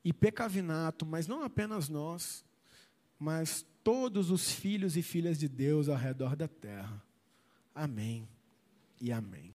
e 0.05 0.13
pecavinato, 0.13 1.03
mas 1.03 1.27
não 1.27 1.43
apenas 1.43 1.89
nós, 1.89 2.45
mas 3.17 3.65
todos 3.83 4.29
os 4.29 4.51
filhos 4.51 4.95
e 4.95 5.01
filhas 5.01 5.39
de 5.39 5.49
Deus 5.49 5.89
ao 5.89 5.97
redor 5.97 6.35
da 6.35 6.47
terra. 6.47 7.03
Amém 7.73 8.29
e 9.01 9.11
amém. 9.11 9.53